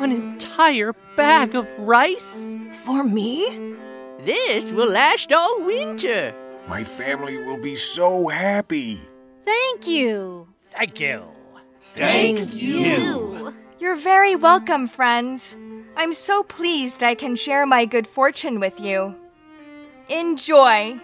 An 0.00 0.10
entire 0.10 0.92
bag 1.16 1.54
of 1.54 1.68
rice? 1.78 2.48
For 2.84 3.04
me? 3.04 3.76
This 4.20 4.72
will 4.72 4.90
last 4.90 5.32
all 5.32 5.64
winter. 5.64 6.34
My 6.68 6.82
family 6.82 7.38
will 7.38 7.60
be 7.60 7.76
so 7.76 8.26
happy. 8.28 8.98
Thank 9.44 9.86
you. 9.86 10.48
Thank 10.62 10.98
you. 10.98 11.24
Thank, 11.80 12.54
you. 12.54 13.54
You're 13.78 13.96
very 13.96 14.34
welcome, 14.34 14.88
friends. 14.88 15.56
I'm 15.96 16.12
so 16.12 16.42
pleased 16.42 17.04
I 17.04 17.14
can 17.14 17.36
share 17.36 17.64
my 17.66 17.84
good 17.84 18.06
fortune 18.06 18.58
with 18.58 18.80
you. 18.80 19.14
Enjoy! 20.08 20.98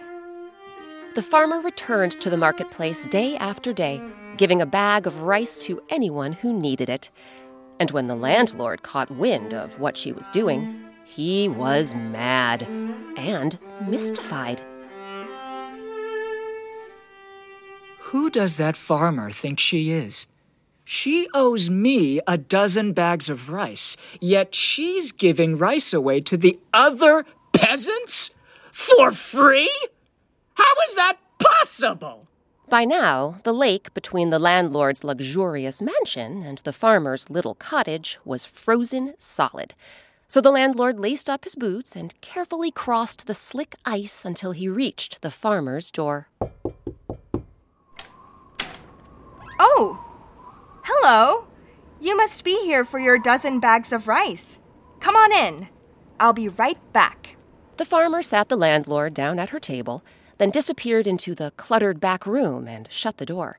The 1.15 1.21
farmer 1.21 1.59
returned 1.61 2.19
to 2.21 2.29
the 2.29 2.37
marketplace 2.37 3.07
day 3.07 3.35
after 3.37 3.73
day, 3.73 4.01
giving 4.37 4.61
a 4.61 4.65
bag 4.65 5.07
of 5.07 5.21
rice 5.21 5.57
to 5.59 5.81
anyone 5.89 6.33
who 6.33 6.53
needed 6.53 6.89
it. 6.89 7.09
And 7.79 7.91
when 7.91 8.07
the 8.07 8.15
landlord 8.15 8.83
caught 8.83 9.09
wind 9.09 9.53
of 9.53 9.79
what 9.79 9.97
she 9.97 10.11
was 10.11 10.29
doing, 10.29 10.83
he 11.03 11.47
was 11.47 11.95
mad 11.95 12.63
and 13.17 13.57
mystified. 13.87 14.61
Who 17.99 18.29
does 18.29 18.57
that 18.57 18.77
farmer 18.77 19.31
think 19.31 19.59
she 19.59 19.91
is? 19.91 20.27
She 20.93 21.29
owes 21.33 21.69
me 21.69 22.19
a 22.27 22.37
dozen 22.37 22.91
bags 22.91 23.29
of 23.29 23.49
rice, 23.49 23.95
yet 24.19 24.53
she's 24.53 25.13
giving 25.13 25.55
rice 25.55 25.93
away 25.93 26.19
to 26.19 26.35
the 26.35 26.59
other 26.73 27.25
peasants? 27.53 28.35
For 28.73 29.13
free? 29.13 29.71
How 30.55 30.73
is 30.85 30.95
that 30.95 31.17
possible? 31.39 32.27
By 32.67 32.83
now, 32.83 33.39
the 33.45 33.53
lake 33.53 33.93
between 33.93 34.31
the 34.31 34.37
landlord's 34.37 35.05
luxurious 35.05 35.81
mansion 35.81 36.43
and 36.43 36.57
the 36.57 36.73
farmer's 36.73 37.29
little 37.29 37.55
cottage 37.55 38.19
was 38.25 38.45
frozen 38.45 39.13
solid. 39.17 39.73
So 40.27 40.41
the 40.41 40.51
landlord 40.51 40.99
laced 40.99 41.29
up 41.29 41.45
his 41.45 41.55
boots 41.55 41.95
and 41.95 42.19
carefully 42.19 42.69
crossed 42.69 43.27
the 43.27 43.33
slick 43.33 43.75
ice 43.85 44.25
until 44.25 44.51
he 44.51 44.67
reached 44.67 45.21
the 45.21 45.31
farmer's 45.31 45.89
door. 45.89 46.27
Oh! 49.57 50.10
Hello! 50.93 51.47
You 52.01 52.17
must 52.17 52.43
be 52.43 52.65
here 52.65 52.83
for 52.83 52.99
your 52.99 53.17
dozen 53.17 53.61
bags 53.61 53.93
of 53.93 54.09
rice. 54.09 54.59
Come 54.99 55.15
on 55.15 55.31
in. 55.31 55.69
I'll 56.19 56.33
be 56.33 56.49
right 56.49 56.77
back. 56.91 57.37
The 57.77 57.85
farmer 57.85 58.21
sat 58.21 58.49
the 58.49 58.57
landlord 58.57 59.13
down 59.13 59.39
at 59.39 59.51
her 59.51 59.59
table, 59.59 60.03
then 60.37 60.49
disappeared 60.49 61.07
into 61.07 61.33
the 61.33 61.53
cluttered 61.55 62.01
back 62.01 62.25
room 62.25 62.67
and 62.67 62.91
shut 62.91 63.19
the 63.19 63.25
door. 63.25 63.57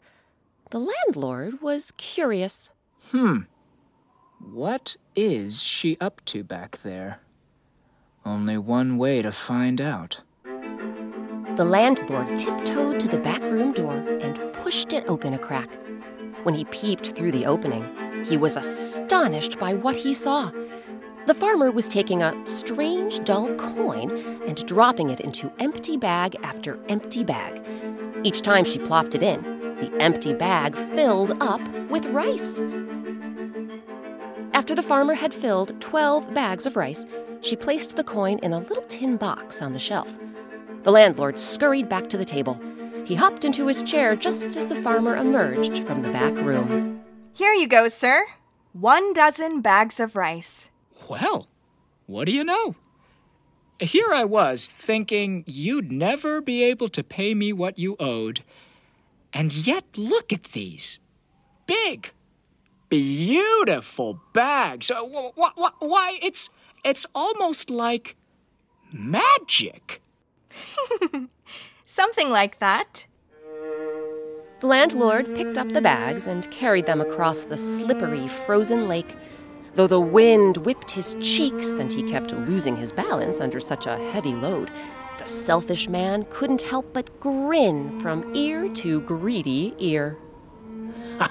The 0.72 0.78
landlord 0.78 1.62
was 1.62 1.94
curious. 1.96 2.68
Hmm. 3.10 3.44
What 4.38 4.98
is 5.16 5.62
she 5.62 5.96
up 6.02 6.22
to 6.26 6.44
back 6.44 6.82
there? 6.82 7.20
Only 8.26 8.58
one 8.58 8.98
way 8.98 9.22
to 9.22 9.32
find 9.32 9.80
out. 9.80 10.20
The 10.44 11.64
landlord 11.64 12.38
tiptoed 12.38 13.00
to 13.00 13.08
the 13.08 13.18
back 13.18 13.40
room 13.40 13.72
door 13.72 14.04
and 14.20 14.38
pushed 14.52 14.92
it 14.92 15.04
open 15.08 15.32
a 15.32 15.38
crack. 15.38 15.70
When 16.42 16.54
he 16.54 16.64
peeped 16.66 17.16
through 17.16 17.32
the 17.32 17.46
opening, 17.46 17.86
he 18.24 18.36
was 18.36 18.56
astonished 18.56 19.58
by 19.58 19.74
what 19.74 19.96
he 19.96 20.12
saw. 20.12 20.50
The 21.26 21.34
farmer 21.34 21.70
was 21.70 21.86
taking 21.86 22.20
a 22.20 22.34
strange, 22.46 23.22
dull 23.24 23.54
coin 23.54 24.10
and 24.46 24.66
dropping 24.66 25.10
it 25.10 25.20
into 25.20 25.52
empty 25.60 25.96
bag 25.96 26.36
after 26.42 26.80
empty 26.88 27.22
bag. 27.22 27.64
Each 28.24 28.42
time 28.42 28.64
she 28.64 28.80
plopped 28.80 29.14
it 29.14 29.22
in, 29.22 29.42
the 29.76 29.92
empty 30.00 30.34
bag 30.34 30.74
filled 30.74 31.40
up 31.40 31.60
with 31.88 32.06
rice. 32.06 32.58
After 34.52 34.74
the 34.74 34.82
farmer 34.82 35.14
had 35.14 35.32
filled 35.32 35.80
12 35.80 36.34
bags 36.34 36.66
of 36.66 36.76
rice, 36.76 37.06
she 37.40 37.56
placed 37.56 37.94
the 37.94 38.04
coin 38.04 38.38
in 38.42 38.52
a 38.52 38.58
little 38.58 38.82
tin 38.84 39.16
box 39.16 39.62
on 39.62 39.72
the 39.72 39.78
shelf. 39.78 40.12
The 40.82 40.92
landlord 40.92 41.38
scurried 41.38 41.88
back 41.88 42.08
to 42.08 42.18
the 42.18 42.24
table. 42.24 42.60
He 43.04 43.14
hopped 43.14 43.44
into 43.44 43.66
his 43.66 43.82
chair 43.82 44.14
just 44.16 44.56
as 44.56 44.66
the 44.66 44.80
farmer 44.82 45.16
emerged 45.16 45.84
from 45.84 46.02
the 46.02 46.10
back 46.10 46.34
room. 46.34 47.02
Here 47.34 47.52
you 47.52 47.66
go, 47.66 47.88
sir. 47.88 48.26
One 48.72 49.12
dozen 49.12 49.60
bags 49.60 49.98
of 50.00 50.14
rice. 50.16 50.70
Well, 51.08 51.48
what 52.06 52.24
do 52.26 52.32
you 52.32 52.44
know? 52.44 52.76
Here 53.80 54.12
I 54.12 54.24
was 54.24 54.68
thinking 54.68 55.42
you'd 55.46 55.90
never 55.90 56.40
be 56.40 56.62
able 56.62 56.88
to 56.90 57.02
pay 57.02 57.34
me 57.34 57.52
what 57.52 57.78
you 57.78 57.96
owed. 57.98 58.42
And 59.32 59.52
yet, 59.52 59.84
look 59.96 60.32
at 60.32 60.44
these 60.44 61.00
big, 61.66 62.12
beautiful 62.88 64.20
bags. 64.32 64.90
Uh, 64.90 65.02
wh- 65.04 65.54
wh- 65.56 65.82
why, 65.82 66.18
it's, 66.22 66.50
it's 66.84 67.06
almost 67.14 67.70
like 67.70 68.16
magic. 68.92 70.00
Something 71.94 72.30
like 72.30 72.58
that. 72.60 73.04
The 74.60 74.66
landlord 74.66 75.26
picked 75.34 75.58
up 75.58 75.68
the 75.68 75.82
bags 75.82 76.26
and 76.26 76.50
carried 76.50 76.86
them 76.86 77.02
across 77.02 77.44
the 77.44 77.58
slippery, 77.58 78.28
frozen 78.28 78.88
lake. 78.88 79.14
Though 79.74 79.88
the 79.88 80.00
wind 80.00 80.56
whipped 80.56 80.92
his 80.92 81.14
cheeks 81.20 81.76
and 81.76 81.92
he 81.92 82.10
kept 82.10 82.32
losing 82.32 82.78
his 82.78 82.92
balance 82.92 83.40
under 83.40 83.60
such 83.60 83.86
a 83.86 83.98
heavy 84.10 84.32
load, 84.32 84.70
the 85.18 85.26
selfish 85.26 85.86
man 85.86 86.24
couldn't 86.30 86.62
help 86.62 86.94
but 86.94 87.20
grin 87.20 88.00
from 88.00 88.34
ear 88.34 88.70
to 88.70 89.02
greedy 89.02 89.74
ear. 89.78 90.16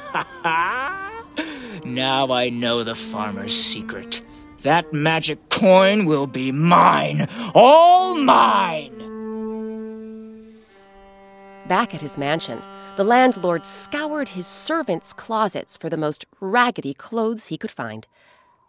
now 1.84 2.32
I 2.32 2.50
know 2.54 2.84
the 2.84 2.94
farmer's 2.94 3.60
secret. 3.60 4.22
That 4.62 4.94
magic 4.94 5.50
coin 5.50 6.06
will 6.06 6.28
be 6.28 6.52
mine, 6.52 7.28
all 7.56 8.14
mine! 8.14 9.21
Back 11.72 11.96
at 11.96 12.02
his 12.02 12.18
mansion, 12.18 12.62
the 12.98 13.06
landlord 13.06 13.66
scoured 13.66 14.28
his 14.28 14.46
servants' 14.46 15.14
closets 15.14 15.78
for 15.78 15.90
the 15.90 15.96
most 15.96 16.26
raggedy 16.42 16.94
clothes 16.94 17.48
he 17.48 17.58
could 17.58 17.72
find. 17.72 18.08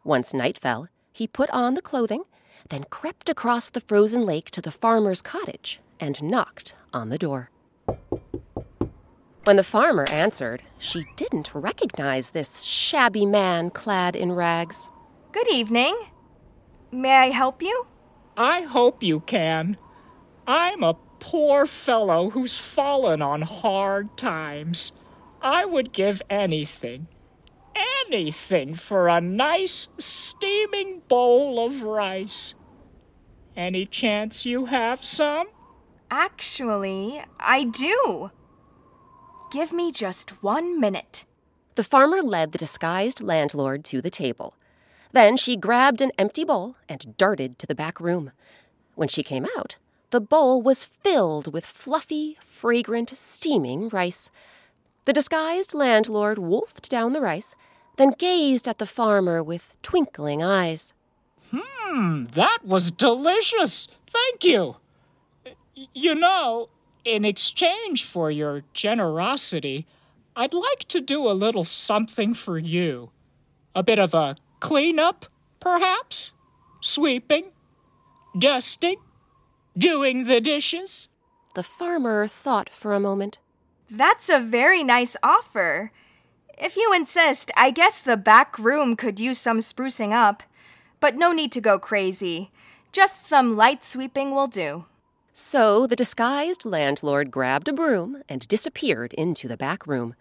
Once 0.04 0.32
night 0.32 0.56
fell, 0.56 0.86
he 1.12 1.26
put 1.26 1.50
on 1.50 1.74
the 1.74 1.82
clothing, 1.82 2.22
then 2.68 2.84
crept 2.90 3.28
across 3.28 3.70
the 3.70 3.80
frozen 3.80 4.24
lake 4.24 4.52
to 4.52 4.62
the 4.62 4.70
farmer's 4.70 5.20
cottage 5.20 5.80
and 5.98 6.22
knocked 6.22 6.76
on 6.94 7.08
the 7.08 7.18
door. 7.18 7.50
When 9.42 9.56
the 9.56 9.64
farmer 9.64 10.08
answered, 10.08 10.62
she 10.78 11.02
didn't 11.16 11.52
recognize 11.52 12.30
this 12.30 12.62
shabby 12.62 13.26
man 13.26 13.70
clad 13.70 14.14
in 14.14 14.30
rags. 14.30 14.90
Good 15.32 15.48
evening. 15.52 15.98
May 16.92 17.16
I 17.16 17.30
help 17.30 17.62
you? 17.62 17.84
I 18.36 18.60
hope 18.60 19.02
you 19.02 19.18
can. 19.18 19.76
I'm 20.46 20.84
a 20.84 20.94
poor 21.22 21.66
fellow 21.66 22.30
who's 22.30 22.58
fallen 22.58 23.22
on 23.22 23.42
hard 23.42 24.16
times. 24.18 24.90
I 25.40 25.64
would 25.64 25.92
give 25.92 26.20
anything, 26.28 27.06
anything 28.08 28.74
for 28.74 29.06
a 29.06 29.20
nice 29.20 29.88
steaming 29.98 31.02
bowl 31.06 31.64
of 31.64 31.84
rice. 31.84 32.56
Any 33.56 33.86
chance 33.86 34.44
you 34.44 34.66
have 34.66 35.04
some? 35.04 35.46
Actually, 36.10 37.22
I 37.38 37.64
do. 37.64 38.32
Give 39.52 39.72
me 39.72 39.92
just 39.92 40.42
one 40.42 40.80
minute. 40.80 41.24
The 41.76 41.84
farmer 41.84 42.20
led 42.20 42.50
the 42.50 42.58
disguised 42.58 43.22
landlord 43.22 43.84
to 43.86 44.02
the 44.02 44.10
table. 44.10 44.56
Then 45.12 45.36
she 45.36 45.56
grabbed 45.56 46.00
an 46.00 46.10
empty 46.18 46.42
bowl 46.42 46.74
and 46.88 47.16
darted 47.16 47.60
to 47.60 47.66
the 47.66 47.76
back 47.76 48.00
room. 48.00 48.32
When 48.96 49.08
she 49.08 49.22
came 49.22 49.46
out, 49.56 49.76
the 50.12 50.20
bowl 50.20 50.60
was 50.60 50.84
filled 50.84 51.54
with 51.54 51.64
fluffy, 51.64 52.36
fragrant, 52.40 53.16
steaming 53.16 53.88
rice. 53.88 54.30
The 55.06 55.12
disguised 55.14 55.72
landlord 55.72 56.36
wolfed 56.36 56.90
down 56.90 57.14
the 57.14 57.20
rice, 57.22 57.56
then 57.96 58.14
gazed 58.18 58.68
at 58.68 58.76
the 58.76 58.84
farmer 58.84 59.42
with 59.42 59.74
twinkling 59.80 60.42
eyes. 60.42 60.92
Hmm, 61.50 62.26
that 62.32 62.58
was 62.62 62.90
delicious. 62.90 63.88
Thank 64.06 64.44
you. 64.44 64.76
You 65.94 66.14
know, 66.14 66.68
in 67.06 67.24
exchange 67.24 68.04
for 68.04 68.30
your 68.30 68.64
generosity, 68.74 69.86
I'd 70.36 70.52
like 70.52 70.84
to 70.88 71.00
do 71.00 71.26
a 71.26 71.32
little 71.32 71.64
something 71.64 72.34
for 72.34 72.58
you. 72.58 73.10
A 73.74 73.82
bit 73.82 73.98
of 73.98 74.12
a 74.12 74.36
cleanup, 74.60 75.24
perhaps? 75.58 76.34
Sweeping? 76.82 77.46
Dusting? 78.38 78.96
Doing 79.76 80.24
the 80.24 80.38
dishes? 80.38 81.08
The 81.54 81.62
farmer 81.62 82.26
thought 82.26 82.68
for 82.68 82.92
a 82.92 83.00
moment. 83.00 83.38
That's 83.90 84.28
a 84.28 84.38
very 84.38 84.82
nice 84.82 85.16
offer. 85.22 85.92
If 86.58 86.76
you 86.76 86.92
insist, 86.94 87.50
I 87.56 87.70
guess 87.70 88.02
the 88.02 88.18
back 88.18 88.58
room 88.58 88.96
could 88.96 89.18
use 89.18 89.38
some 89.38 89.58
sprucing 89.60 90.12
up. 90.12 90.42
But 91.00 91.16
no 91.16 91.32
need 91.32 91.52
to 91.52 91.60
go 91.62 91.78
crazy. 91.78 92.50
Just 92.92 93.26
some 93.26 93.56
light 93.56 93.82
sweeping 93.82 94.32
will 94.32 94.46
do. 94.46 94.84
So 95.32 95.86
the 95.86 95.96
disguised 95.96 96.66
landlord 96.66 97.30
grabbed 97.30 97.66
a 97.66 97.72
broom 97.72 98.22
and 98.28 98.46
disappeared 98.48 99.14
into 99.14 99.48
the 99.48 99.56
back 99.56 99.86
room. 99.86 100.14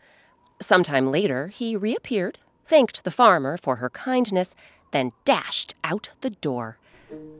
Sometime 0.61 1.07
later, 1.07 1.49
he 1.49 1.75
reappeared, 1.75 2.39
thanked 2.65 3.03
the 3.03 3.11
farmer 3.11 3.57
for 3.57 3.75
her 3.77 3.89
kindness, 3.89 4.55
then 4.91 5.11
dashed 5.25 5.75
out 5.83 6.09
the 6.21 6.29
door. 6.29 6.77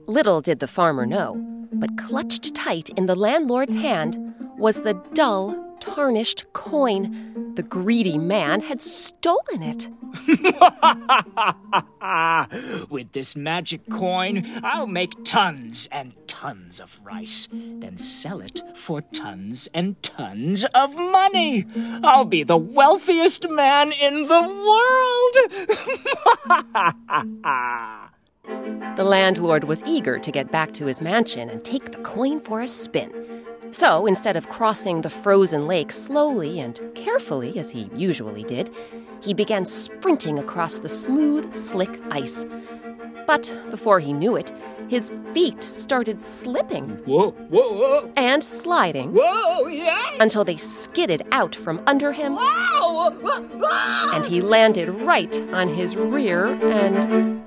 Little 0.06 0.40
did 0.40 0.58
the 0.58 0.66
farmer 0.66 1.06
know, 1.06 1.36
but 1.72 1.96
clutched 1.96 2.54
tight 2.54 2.88
in 2.90 3.06
the 3.06 3.14
landlord's 3.14 3.74
hand 3.74 4.18
was 4.58 4.82
the 4.82 4.94
dull, 5.14 5.76
tarnished 5.80 6.52
coin, 6.52 7.54
The 7.54 7.62
greedy 7.62 8.18
man 8.18 8.60
had 8.60 8.80
stolen 8.80 9.62
it. 9.62 9.88
With 12.90 13.12
this 13.12 13.36
magic 13.36 13.88
coin, 13.90 14.44
I'll 14.62 14.86
make 14.86 15.24
tons 15.24 15.88
and 15.90 16.14
tons 16.26 16.80
of 16.80 17.00
rice, 17.02 17.48
then 17.52 17.96
sell 17.96 18.40
it 18.40 18.62
for 18.74 19.00
tons 19.00 19.68
and 19.74 20.00
tons 20.02 20.64
of 20.74 20.94
money. 20.96 21.66
I'll 22.04 22.24
be 22.24 22.42
the 22.42 22.56
wealthiest 22.56 23.48
man 23.50 23.92
in 23.92 24.26
the 24.28 24.42
world. 24.68 25.36
the 28.96 29.04
landlord 29.04 29.64
was 29.64 29.82
eager 29.86 30.18
to 30.18 30.30
get 30.30 30.50
back 30.50 30.72
to 30.74 30.86
his 30.86 31.00
mansion 31.00 31.48
and 31.48 31.64
take 31.64 31.92
the 31.92 32.02
coin 32.02 32.40
for 32.40 32.60
a 32.60 32.66
spin. 32.66 33.10
So 33.70 34.04
instead 34.04 34.36
of 34.36 34.50
crossing 34.50 35.00
the 35.00 35.08
frozen 35.08 35.66
lake 35.66 35.92
slowly 35.92 36.60
and 36.60 36.78
carefully, 36.94 37.58
as 37.58 37.70
he 37.70 37.88
usually 37.94 38.44
did, 38.44 38.70
he 39.22 39.32
began 39.32 39.64
sprinting 39.64 40.38
across 40.38 40.78
the 40.78 40.90
smooth, 40.90 41.54
slick 41.54 41.98
ice. 42.10 42.44
But 43.26 43.50
before 43.70 43.98
he 43.98 44.12
knew 44.12 44.36
it, 44.36 44.52
his 44.88 45.10
feet 45.32 45.62
started 45.62 46.20
slipping. 46.20 46.90
Whoa, 47.06 47.30
whoa, 47.30 47.72
whoa. 47.72 48.12
And 48.16 48.44
sliding. 48.44 49.14
Whoa, 49.14 49.68
yes! 49.68 50.16
Until 50.20 50.44
they 50.44 50.58
skidded 50.58 51.22
out 51.32 51.54
from 51.54 51.80
under 51.86 52.12
him. 52.12 52.34
Whoa, 52.34 53.10
whoa. 53.10 54.14
And 54.14 54.26
he 54.26 54.42
landed 54.42 54.90
right 54.90 55.34
on 55.54 55.68
his 55.68 55.96
rear 55.96 56.46
and. 56.46 57.41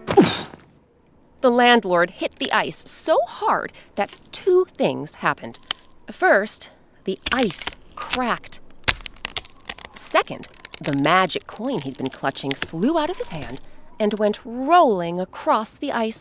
The 1.45 1.51
landlord 1.51 2.09
hit 2.09 2.37
the 2.37 2.51
ice 2.51 2.83
so 2.89 3.19
hard 3.27 3.71
that 3.93 4.17
two 4.31 4.65
things 4.75 5.15
happened. 5.21 5.59
First, 6.09 6.71
the 7.03 7.19
ice 7.31 7.75
cracked. 7.93 8.59
Second, 9.93 10.47
the 10.81 10.97
magic 10.97 11.45
coin 11.45 11.81
he'd 11.81 11.99
been 11.99 12.09
clutching 12.09 12.49
flew 12.49 12.97
out 12.97 13.11
of 13.11 13.19
his 13.19 13.29
hand 13.29 13.61
and 13.99 14.15
went 14.15 14.39
rolling 14.43 15.19
across 15.19 15.75
the 15.75 15.91
ice. 15.91 16.17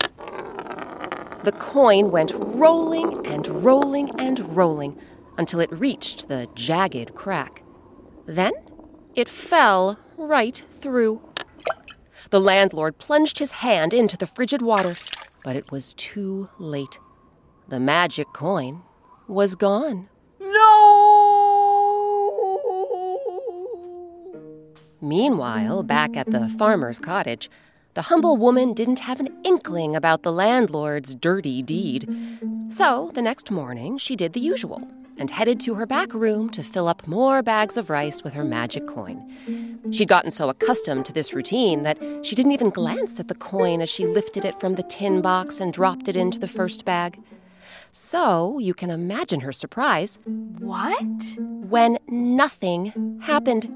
The 1.42 1.56
coin 1.58 2.10
went 2.10 2.32
rolling 2.34 3.26
and 3.26 3.64
rolling 3.64 4.10
and 4.20 4.54
rolling 4.54 5.00
until 5.38 5.60
it 5.60 5.72
reached 5.72 6.28
the 6.28 6.50
jagged 6.54 7.14
crack. 7.14 7.62
Then 8.26 8.52
it 9.14 9.30
fell 9.30 9.98
right 10.18 10.62
through. 10.82 11.22
The 12.30 12.40
landlord 12.40 12.98
plunged 12.98 13.38
his 13.38 13.52
hand 13.52 13.92
into 13.92 14.16
the 14.16 14.26
frigid 14.26 14.62
water, 14.62 14.94
but 15.44 15.56
it 15.56 15.70
was 15.70 15.94
too 15.94 16.48
late. 16.58 16.98
The 17.68 17.80
magic 17.80 18.28
coin 18.32 18.82
was 19.28 19.54
gone. 19.54 20.08
No! 20.40 20.64
Meanwhile, 25.00 25.82
back 25.82 26.16
at 26.16 26.30
the 26.30 26.48
farmer's 26.58 26.98
cottage, 26.98 27.50
the 27.92 28.02
humble 28.02 28.36
woman 28.36 28.72
didn't 28.72 29.00
have 29.00 29.20
an 29.20 29.28
inkling 29.44 29.94
about 29.94 30.22
the 30.22 30.32
landlord's 30.32 31.14
dirty 31.14 31.62
deed. 31.62 32.08
So 32.70 33.10
the 33.14 33.22
next 33.22 33.50
morning, 33.50 33.98
she 33.98 34.16
did 34.16 34.32
the 34.32 34.40
usual 34.40 34.88
and 35.18 35.30
headed 35.30 35.60
to 35.60 35.74
her 35.74 35.86
back 35.86 36.12
room 36.12 36.50
to 36.50 36.62
fill 36.62 36.88
up 36.88 37.06
more 37.06 37.42
bags 37.42 37.76
of 37.76 37.90
rice 37.90 38.22
with 38.22 38.34
her 38.34 38.44
magic 38.44 38.86
coin. 38.86 39.80
She'd 39.92 40.08
gotten 40.08 40.30
so 40.30 40.48
accustomed 40.48 41.04
to 41.06 41.12
this 41.12 41.32
routine 41.32 41.82
that 41.82 41.98
she 42.22 42.34
didn't 42.34 42.52
even 42.52 42.70
glance 42.70 43.20
at 43.20 43.28
the 43.28 43.34
coin 43.34 43.80
as 43.80 43.88
she 43.88 44.06
lifted 44.06 44.44
it 44.44 44.58
from 44.58 44.74
the 44.74 44.82
tin 44.82 45.20
box 45.20 45.60
and 45.60 45.72
dropped 45.72 46.08
it 46.08 46.16
into 46.16 46.38
the 46.38 46.48
first 46.48 46.84
bag. 46.84 47.20
So 47.92 48.58
you 48.58 48.74
can 48.74 48.90
imagine 48.90 49.40
her 49.40 49.52
surprise. 49.52 50.18
What? 50.24 51.36
When 51.38 51.98
nothing 52.08 53.20
happened. 53.22 53.74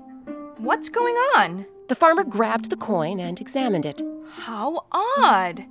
What's 0.56 0.88
going 0.88 1.14
on? 1.36 1.66
The 1.88 1.94
farmer 1.94 2.24
grabbed 2.24 2.70
the 2.70 2.76
coin 2.76 3.20
and 3.20 3.40
examined 3.40 3.86
it. 3.86 4.02
How 4.30 4.84
odd! 4.90 5.64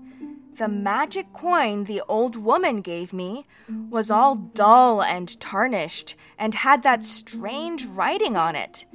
The 0.57 0.67
magic 0.67 1.33
coin 1.33 1.83
the 1.83 2.01
old 2.07 2.35
woman 2.35 2.81
gave 2.81 3.13
me 3.13 3.45
was 3.91 4.09
all 4.09 4.35
dull 4.35 5.03
and 5.03 5.39
tarnished 5.39 6.15
and 6.39 6.55
had 6.55 6.81
that 6.81 7.05
strange 7.05 7.85
writing 7.85 8.35
on 8.35 8.55
it. 8.55 8.85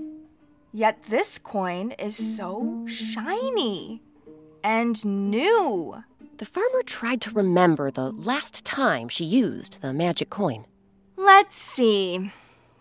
Yet 0.72 1.04
this 1.08 1.38
coin 1.38 1.92
is 1.92 2.36
so 2.36 2.84
shiny 2.88 4.02
and 4.64 5.04
new. 5.04 6.02
The 6.38 6.44
farmer 6.46 6.82
tried 6.82 7.20
to 7.22 7.30
remember 7.30 7.92
the 7.92 8.10
last 8.10 8.64
time 8.64 9.08
she 9.08 9.24
used 9.24 9.82
the 9.82 9.92
magic 9.92 10.30
coin. 10.30 10.66
Let's 11.16 11.54
see. 11.54 12.32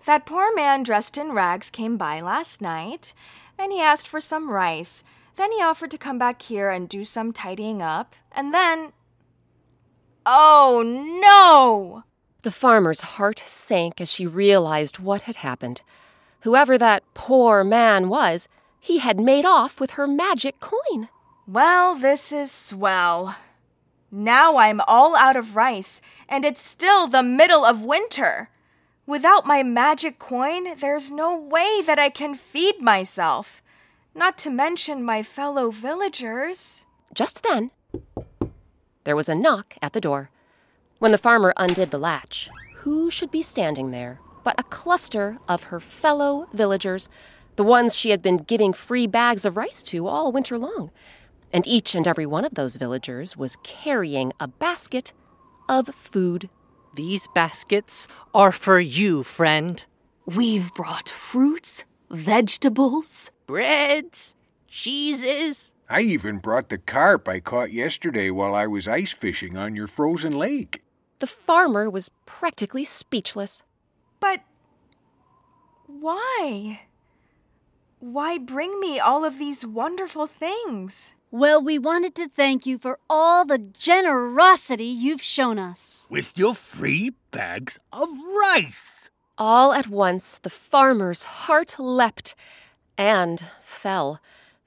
That 0.06 0.26
poor 0.26 0.56
man 0.56 0.82
dressed 0.82 1.20
in 1.20 1.34
rags 1.34 1.70
came 1.70 1.98
by 1.98 2.22
last 2.22 2.62
night, 2.62 3.14
and 3.60 3.72
he 3.72 3.80
asked 3.80 4.08
for 4.08 4.20
some 4.20 4.50
rice. 4.50 5.04
Then 5.36 5.52
he 5.52 5.62
offered 5.62 5.92
to 5.92 5.98
come 5.98 6.18
back 6.18 6.42
here 6.42 6.70
and 6.70 6.88
do 6.90 7.04
some 7.04 7.32
tidying 7.32 7.82
up, 7.82 8.16
and 8.32 8.54
then. 8.54 8.94
Oh 10.26 10.84
no! 11.22 12.04
The 12.42 12.52
farmer's 12.52 13.02
heart 13.02 13.44
sank 13.46 14.02
as 14.02 14.12
she 14.12 14.26
realized 14.26 15.00
what 15.00 15.24
had 15.24 15.38
happened. 15.38 15.82
Whoever 16.42 16.78
that 16.78 17.04
poor 17.14 17.64
man 17.64 18.10
was, 18.10 18.48
he 18.80 18.98
had 18.98 19.20
made 19.20 19.46
off 19.46 19.80
with 19.80 19.92
her 19.92 20.08
magic 20.08 20.60
coin. 20.60 21.10
Well, 21.48 21.96
this 21.96 22.32
is 22.32 22.52
swell. 22.52 23.36
Now 24.12 24.58
I'm 24.58 24.82
all 24.88 25.16
out 25.16 25.38
of 25.38 25.56
rice, 25.56 26.02
and 26.28 26.44
it's 26.44 26.62
still 26.62 27.08
the 27.08 27.24
middle 27.24 27.64
of 27.64 27.84
winter. 27.86 28.50
Without 29.06 29.46
my 29.46 29.64
magic 29.64 30.20
coin, 30.20 30.76
there's 30.78 31.12
no 31.12 31.36
way 31.36 31.82
that 31.86 32.00
I 32.00 32.10
can 32.10 32.36
feed 32.36 32.82
myself. 32.82 33.62
Not 34.14 34.38
to 34.40 34.50
mention 34.50 35.04
my 35.04 35.24
fellow 35.24 35.72
villagers. 35.72 36.86
Just 37.14 37.44
then, 37.44 37.72
there 39.06 39.16
was 39.16 39.30
a 39.30 39.36
knock 39.36 39.76
at 39.82 39.94
the 39.94 40.02
door. 40.02 40.30
When 41.00 41.12
the 41.12 41.18
farmer 41.18 41.54
undid 41.56 41.92
the 41.92 41.98
latch, 41.98 42.50
who 42.78 43.10
should 43.10 43.32
be 43.32 43.42
standing 43.42 43.92
there 43.92 44.20
but 44.44 44.60
a 44.60 44.64
cluster 44.64 45.38
of 45.48 45.64
her 45.64 45.80
fellow 45.80 46.48
villagers, 46.52 47.08
the 47.56 47.64
ones 47.64 47.96
she 47.96 48.10
had 48.10 48.22
been 48.22 48.38
giving 48.38 48.74
free 48.74 49.08
bags 49.08 49.46
of 49.46 49.56
rice 49.56 49.82
to 49.84 50.08
all 50.08 50.32
winter 50.32 50.58
long? 50.58 50.92
And 51.54 51.66
each 51.66 51.96
and 51.96 52.08
every 52.08 52.26
one 52.26 52.44
of 52.44 52.56
those 52.56 52.76
villagers 52.76 53.38
was 53.38 53.58
carrying 53.64 54.34
a 54.40 54.48
basket 54.48 55.14
of 55.70 55.88
food. 55.96 56.50
These 56.96 57.28
baskets 57.34 58.08
are 58.34 58.52
for 58.52 58.80
you, 58.80 59.24
friend. 59.24 59.84
We've 60.26 60.74
brought 60.74 61.08
fruits, 61.08 61.86
vegetables, 62.12 63.32
breads, 63.48 64.36
cheeses. 64.68 65.74
I 65.90 66.02
even 66.02 66.38
brought 66.38 66.70
the 66.70 66.78
carp 66.78 67.28
I 67.28 67.40
caught 67.40 67.72
yesterday 67.72 68.30
while 68.30 68.56
I 68.56 68.68
was 68.68 68.88
ice 68.88 69.12
fishing 69.12 69.58
on 69.58 69.76
your 69.76 69.88
frozen 69.88 70.32
lake. 70.34 70.82
The 71.20 71.28
farmer 71.28 71.90
was 71.90 72.10
practically 72.26 72.86
speechless. 72.86 73.64
But 74.20 74.42
why? 75.88 76.82
Why 78.00 78.38
bring 78.38 78.80
me 78.80 79.00
all 79.00 79.26
of 79.26 79.38
these 79.38 79.66
wonderful 79.66 80.28
things? 80.28 81.14
Well, 81.30 81.62
we 81.62 81.78
wanted 81.78 82.16
to 82.16 82.28
thank 82.28 82.66
you 82.66 82.78
for 82.78 83.00
all 83.10 83.46
the 83.46 83.58
generosity 83.58 84.86
you've 84.86 85.22
shown 85.22 85.60
us. 85.60 86.08
With 86.10 86.38
your 86.38 86.56
free 86.56 87.14
bags 87.32 87.80
of 87.94 88.10
rice. 88.54 89.01
All 89.44 89.74
at 89.74 89.88
once, 89.88 90.38
the 90.38 90.52
farmer's 90.52 91.24
heart 91.24 91.78
leapt 91.80 92.36
and 92.96 93.40
fell. 93.60 94.20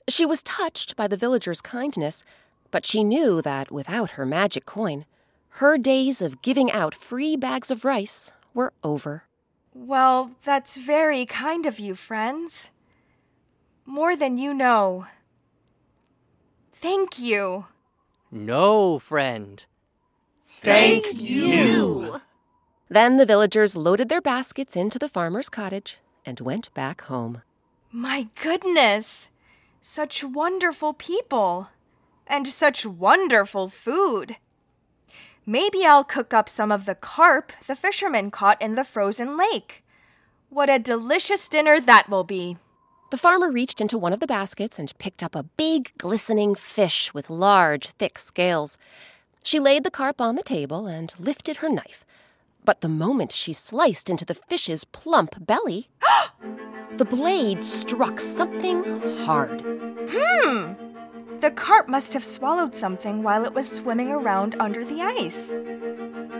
She 0.08 0.26
was 0.26 0.42
touched 0.42 0.96
by 0.96 1.06
the 1.06 1.16
villagers' 1.16 1.60
kindness, 1.60 2.24
but 2.72 2.84
she 2.84 3.04
knew 3.04 3.40
that 3.40 3.70
without 3.70 4.18
her 4.18 4.26
magic 4.26 4.66
coin, 4.66 5.04
her 5.60 5.78
days 5.78 6.20
of 6.20 6.42
giving 6.42 6.72
out 6.72 6.92
free 6.92 7.36
bags 7.36 7.70
of 7.70 7.84
rice 7.84 8.32
were 8.52 8.72
over. 8.82 9.22
Well, 9.72 10.32
that's 10.44 10.76
very 10.76 11.24
kind 11.24 11.66
of 11.66 11.78
you, 11.78 11.94
friends. 11.94 12.70
More 13.86 14.16
than 14.16 14.38
you 14.38 14.52
know. 14.52 15.06
Thank 16.72 17.16
you. 17.16 17.66
No, 18.32 18.98
friend. 18.98 19.64
Thank 20.48 21.14
you. 21.14 22.20
Then 22.94 23.16
the 23.16 23.26
villagers 23.26 23.74
loaded 23.74 24.08
their 24.08 24.20
baskets 24.20 24.76
into 24.76 25.00
the 25.00 25.08
farmer's 25.08 25.48
cottage 25.48 25.98
and 26.24 26.38
went 26.38 26.72
back 26.74 27.00
home. 27.00 27.42
My 27.90 28.28
goodness! 28.40 29.30
Such 29.80 30.22
wonderful 30.22 30.92
people! 30.94 31.70
And 32.24 32.46
such 32.46 32.86
wonderful 32.86 33.66
food! 33.66 34.36
Maybe 35.44 35.84
I'll 35.84 36.04
cook 36.04 36.32
up 36.32 36.48
some 36.48 36.70
of 36.70 36.86
the 36.86 36.94
carp 36.94 37.50
the 37.66 37.74
fishermen 37.74 38.30
caught 38.30 38.62
in 38.62 38.76
the 38.76 38.84
frozen 38.84 39.36
lake. 39.36 39.82
What 40.48 40.70
a 40.70 40.78
delicious 40.78 41.48
dinner 41.48 41.80
that 41.80 42.08
will 42.08 42.22
be! 42.22 42.58
The 43.10 43.18
farmer 43.18 43.50
reached 43.50 43.80
into 43.80 43.98
one 43.98 44.12
of 44.12 44.20
the 44.20 44.28
baskets 44.28 44.78
and 44.78 44.96
picked 44.98 45.24
up 45.24 45.34
a 45.34 45.42
big, 45.42 45.90
glistening 45.98 46.54
fish 46.54 47.12
with 47.12 47.28
large, 47.28 47.88
thick 47.88 48.20
scales. 48.20 48.78
She 49.42 49.58
laid 49.58 49.82
the 49.82 49.90
carp 49.90 50.20
on 50.20 50.36
the 50.36 50.44
table 50.44 50.86
and 50.86 51.12
lifted 51.18 51.56
her 51.56 51.68
knife. 51.68 52.03
But 52.64 52.80
the 52.80 52.88
moment 52.88 53.30
she 53.30 53.52
sliced 53.52 54.08
into 54.08 54.24
the 54.24 54.34
fish's 54.34 54.84
plump 54.84 55.46
belly. 55.46 55.88
The 56.96 57.04
blade 57.04 57.64
struck 57.64 58.20
something 58.20 58.84
hard. 59.24 59.62
Hmm. 60.08 60.74
The 61.40 61.50
carp 61.50 61.88
must 61.88 62.12
have 62.12 62.22
swallowed 62.22 62.76
something 62.76 63.24
while 63.24 63.44
it 63.44 63.52
was 63.52 63.68
swimming 63.68 64.12
around 64.12 64.54
under 64.60 64.84
the 64.84 65.02
ice. 65.02 65.52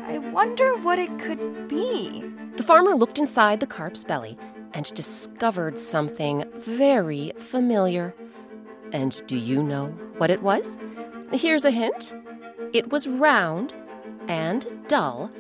I 0.07 0.19
wonder 0.19 0.77
what 0.77 1.01
it 1.01 1.19
could 1.19 1.67
be. 1.67 2.25
The 2.57 2.63
farmer 2.63 2.95
looked 2.95 3.19
inside 3.19 3.59
the 3.59 3.67
carp's 3.67 4.05
belly 4.05 4.39
and 4.75 4.95
discovered 4.95 5.77
something 5.77 6.45
very 6.57 7.33
familiar. 7.37 8.15
And 8.93 9.21
do 9.27 9.37
you 9.37 9.61
know 9.61 9.89
what 10.19 10.31
it 10.31 10.41
was? 10.41 10.79
Here's 11.33 11.65
a 11.65 11.73
hint 11.73 12.15
it 12.73 12.91
was 12.91 13.09
round 13.09 13.75
and 14.29 14.67
dull 14.87 15.31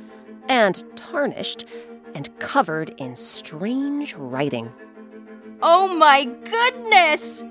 and 0.48 0.82
tarnished 0.96 1.66
and 2.14 2.36
covered 2.38 2.90
in 2.98 3.16
strange 3.16 4.14
writing. 4.14 4.72
Oh 5.62 5.96
my 5.96 6.24
goodness! 6.24 7.44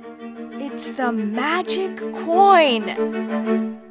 It's 0.62 0.92
the 0.94 1.12
magic 1.12 1.98
coin! 1.98 3.82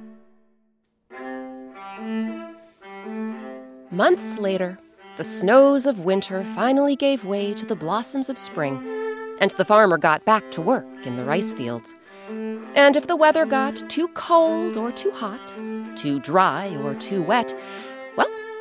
Months 3.90 4.38
later, 4.38 4.78
the 5.16 5.24
snows 5.24 5.84
of 5.84 6.00
winter 6.00 6.42
finally 6.42 6.96
gave 6.96 7.26
way 7.26 7.52
to 7.52 7.66
the 7.66 7.76
blossoms 7.76 8.30
of 8.30 8.38
spring, 8.38 8.82
and 9.40 9.50
the 9.52 9.64
farmer 9.64 9.98
got 9.98 10.24
back 10.24 10.50
to 10.52 10.62
work 10.62 10.86
in 11.04 11.16
the 11.16 11.24
rice 11.24 11.52
fields. 11.52 11.94
And 12.74 12.96
if 12.96 13.06
the 13.06 13.16
weather 13.16 13.44
got 13.44 13.90
too 13.90 14.08
cold 14.08 14.78
or 14.78 14.90
too 14.90 15.10
hot, 15.10 15.46
too 15.96 16.20
dry 16.20 16.74
or 16.76 16.94
too 16.94 17.22
wet, 17.22 17.54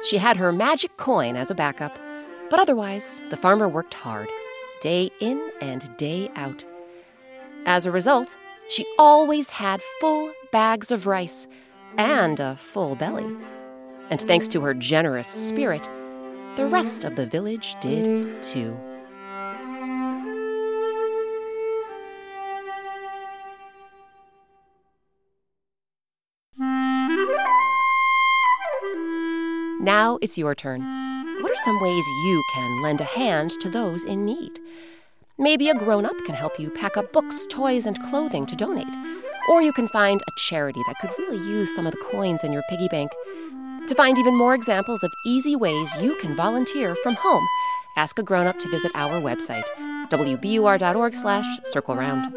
she 0.04 0.18
had 0.18 0.38
her 0.38 0.52
magic 0.52 0.98
coin 0.98 1.36
as 1.36 1.52
a 1.52 1.56
backup. 1.56 1.98
But 2.50 2.60
otherwise, 2.60 3.22
the 3.30 3.38
farmer 3.38 3.70
worked 3.70 3.94
hard, 3.94 4.28
day 4.82 5.10
in 5.20 5.52
and 5.62 5.96
day 5.98 6.30
out. 6.36 6.66
As 7.66 7.86
a 7.86 7.92
result, 7.92 8.36
she 8.70 8.86
always 8.98 9.50
had 9.52 9.82
full 10.00 10.32
bags 10.52 10.92
of 10.92 11.08
rice 11.08 11.48
and 11.98 12.40
a 12.40 12.56
full 12.56 12.96
belly. 12.96 13.26
And 14.10 14.22
thanks 14.22 14.48
to 14.50 14.62
her 14.62 14.74
generous 14.74 15.28
spirit, 15.28 15.90
the 16.56 16.68
rest 16.68 17.04
of 17.04 17.16
the 17.16 17.26
village 17.26 17.76
did 17.80 18.44
too. 18.44 18.78
Now 29.82 30.20
it's 30.22 30.38
your 30.38 30.54
turn. 30.54 30.82
What 31.42 31.52
are 31.52 31.64
some 31.66 31.82
ways 31.82 32.06
you 32.24 32.44
can 32.54 32.84
lend 32.84 33.02
a 33.02 33.04
hand 33.04 33.50
to 33.62 33.68
those 33.68 34.04
in 34.04 34.26
need? 34.26 34.60
Maybe 35.40 35.70
a 35.70 35.74
grown 35.74 36.06
up 36.06 36.16
can 36.24 36.36
help 36.36 36.60
you 36.60 36.70
pack 36.70 36.98
up 36.98 37.12
books, 37.12 37.48
toys, 37.48 37.88
and 37.88 38.00
clothing 38.04 38.46
to 38.46 38.56
donate. 38.56 38.96
Or 39.50 39.64
you 39.64 39.74
can 39.74 39.88
find 39.88 40.22
a 40.22 40.32
charity 40.38 40.84
that 40.86 41.00
could 41.02 41.18
really 41.18 41.40
use 41.40 41.74
some 41.74 41.88
of 41.88 41.94
the 41.94 42.06
coins 42.12 42.44
in 42.44 42.54
your 42.54 42.62
piggy 42.70 42.90
bank. 42.90 43.10
To 43.88 43.96
find 43.96 44.20
even 44.20 44.38
more 44.38 44.54
examples 44.54 45.02
of 45.02 45.12
easy 45.26 45.56
ways 45.56 45.90
you 46.00 46.16
can 46.18 46.36
volunteer 46.36 46.96
from 47.02 47.16
home, 47.16 47.48
ask 47.98 48.20
a 48.20 48.24
grown 48.24 48.46
up 48.46 48.60
to 48.60 48.70
visit 48.70 48.92
our 48.94 49.20
website, 49.20 49.66
wbur.org 50.12 51.16
slash 51.16 51.60
circle 51.64 51.96
round. 51.96 52.32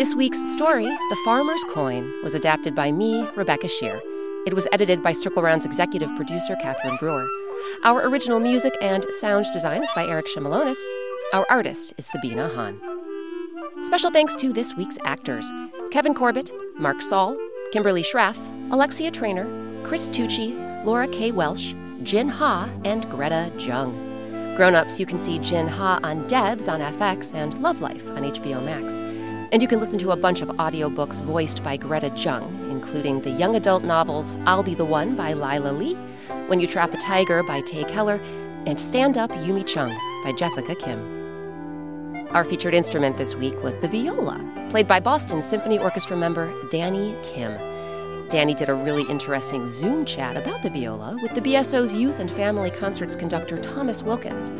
This 0.00 0.14
week's 0.14 0.40
story, 0.54 0.86
The 0.86 1.20
Farmer's 1.26 1.62
Coin, 1.64 2.10
was 2.22 2.32
adapted 2.32 2.74
by 2.74 2.90
me, 2.90 3.28
Rebecca 3.36 3.66
Sheir. 3.66 4.00
It 4.46 4.54
was 4.54 4.66
edited 4.72 5.02
by 5.02 5.12
Circle 5.12 5.42
Round's 5.42 5.66
executive 5.66 6.08
producer, 6.16 6.56
Catherine 6.62 6.96
Brewer. 6.96 7.28
Our 7.84 8.08
original 8.08 8.40
music 8.40 8.74
and 8.80 9.04
sound 9.20 9.44
design 9.52 9.82
is 9.82 9.90
by 9.94 10.06
Eric 10.06 10.26
Shimalonis. 10.26 10.78
Our 11.34 11.44
artist 11.50 11.92
is 11.98 12.06
Sabina 12.06 12.48
Hahn. 12.48 12.80
Special 13.82 14.10
thanks 14.10 14.34
to 14.36 14.54
this 14.54 14.74
week's 14.74 14.96
actors 15.04 15.52
Kevin 15.90 16.14
Corbett, 16.14 16.50
Mark 16.78 17.02
Saul, 17.02 17.36
Kimberly 17.70 18.02
Schraff, 18.02 18.38
Alexia 18.70 19.10
Trainer, 19.10 19.44
Chris 19.84 20.08
Tucci, 20.08 20.56
Laura 20.82 21.08
K. 21.08 21.30
Welsh, 21.30 21.74
Jin 22.04 22.30
Ha, 22.30 22.70
and 22.86 23.06
Greta 23.10 23.52
Jung. 23.58 23.92
Grown 24.56 24.74
ups, 24.74 24.98
you 24.98 25.04
can 25.04 25.18
see 25.18 25.38
Jin 25.40 25.68
Ha 25.68 26.00
on 26.02 26.26
Devs 26.26 26.72
on 26.72 26.80
FX 26.80 27.34
and 27.34 27.58
Love 27.58 27.82
Life 27.82 28.08
on 28.12 28.22
HBO 28.22 28.64
Max. 28.64 28.98
And 29.52 29.60
you 29.60 29.66
can 29.66 29.80
listen 29.80 29.98
to 29.98 30.12
a 30.12 30.16
bunch 30.16 30.42
of 30.42 30.48
audiobooks 30.48 31.20
voiced 31.24 31.64
by 31.64 31.76
Greta 31.76 32.12
Jung, 32.14 32.68
including 32.70 33.20
the 33.20 33.30
young 33.30 33.56
adult 33.56 33.82
novels 33.82 34.36
I'll 34.46 34.62
Be 34.62 34.74
the 34.74 34.84
One 34.84 35.16
by 35.16 35.32
Lyla 35.32 35.72
Lee, 35.72 35.94
When 36.46 36.60
You 36.60 36.68
Trap 36.68 36.94
a 36.94 36.96
Tiger 36.96 37.42
by 37.42 37.60
Tae 37.62 37.82
Keller, 37.82 38.20
and 38.66 38.78
Stand 38.78 39.18
Up 39.18 39.32
Yumi 39.32 39.66
Chung 39.66 39.90
by 40.22 40.32
Jessica 40.32 40.76
Kim. 40.76 42.28
Our 42.28 42.44
featured 42.44 42.74
instrument 42.74 43.16
this 43.16 43.34
week 43.34 43.60
was 43.60 43.76
the 43.78 43.88
viola, 43.88 44.68
played 44.70 44.86
by 44.86 45.00
Boston 45.00 45.42
Symphony 45.42 45.78
Orchestra 45.78 46.16
member 46.16 46.54
Danny 46.68 47.16
Kim. 47.24 47.58
Danny 48.28 48.54
did 48.54 48.68
a 48.68 48.74
really 48.74 49.02
interesting 49.10 49.66
Zoom 49.66 50.04
chat 50.04 50.36
about 50.36 50.62
the 50.62 50.70
viola 50.70 51.18
with 51.22 51.34
the 51.34 51.40
BSO's 51.40 51.92
Youth 51.92 52.20
and 52.20 52.30
Family 52.30 52.70
Concerts 52.70 53.16
conductor 53.16 53.58
Thomas 53.58 54.04
Wilkins. 54.04 54.52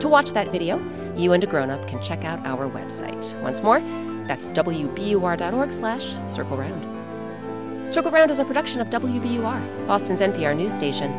To 0.00 0.08
watch 0.08 0.30
that 0.32 0.50
video, 0.50 0.82
you 1.14 1.34
and 1.34 1.44
a 1.44 1.46
grown-up 1.46 1.86
can 1.86 2.00
check 2.02 2.24
out 2.24 2.46
our 2.46 2.70
website. 2.70 3.38
Once 3.42 3.62
more, 3.62 3.82
that's 4.30 4.48
wbur.org 4.50 5.72
slash 5.72 6.14
circle 6.32 6.56
round. 6.56 7.92
Circle 7.92 8.12
Round 8.12 8.30
is 8.30 8.38
a 8.38 8.44
production 8.44 8.80
of 8.80 8.88
WBUR, 8.88 9.88
Boston's 9.88 10.20
NPR 10.20 10.56
news 10.56 10.72
station. 10.72 11.12